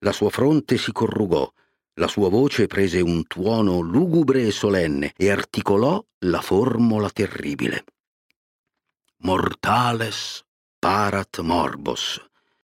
La 0.00 0.12
sua 0.12 0.28
fronte 0.28 0.76
si 0.76 0.92
corrugò, 0.92 1.50
la 1.98 2.08
sua 2.08 2.28
voce 2.28 2.66
prese 2.66 3.00
un 3.00 3.26
tuono 3.26 3.80
lugubre 3.80 4.46
e 4.46 4.50
solenne 4.50 5.12
e 5.16 5.30
articolò 5.30 6.02
la 6.20 6.40
formola 6.40 7.10
terribile. 7.10 7.84
Mortales 9.18 10.44
parat 10.78 11.40
morbos 11.40 12.27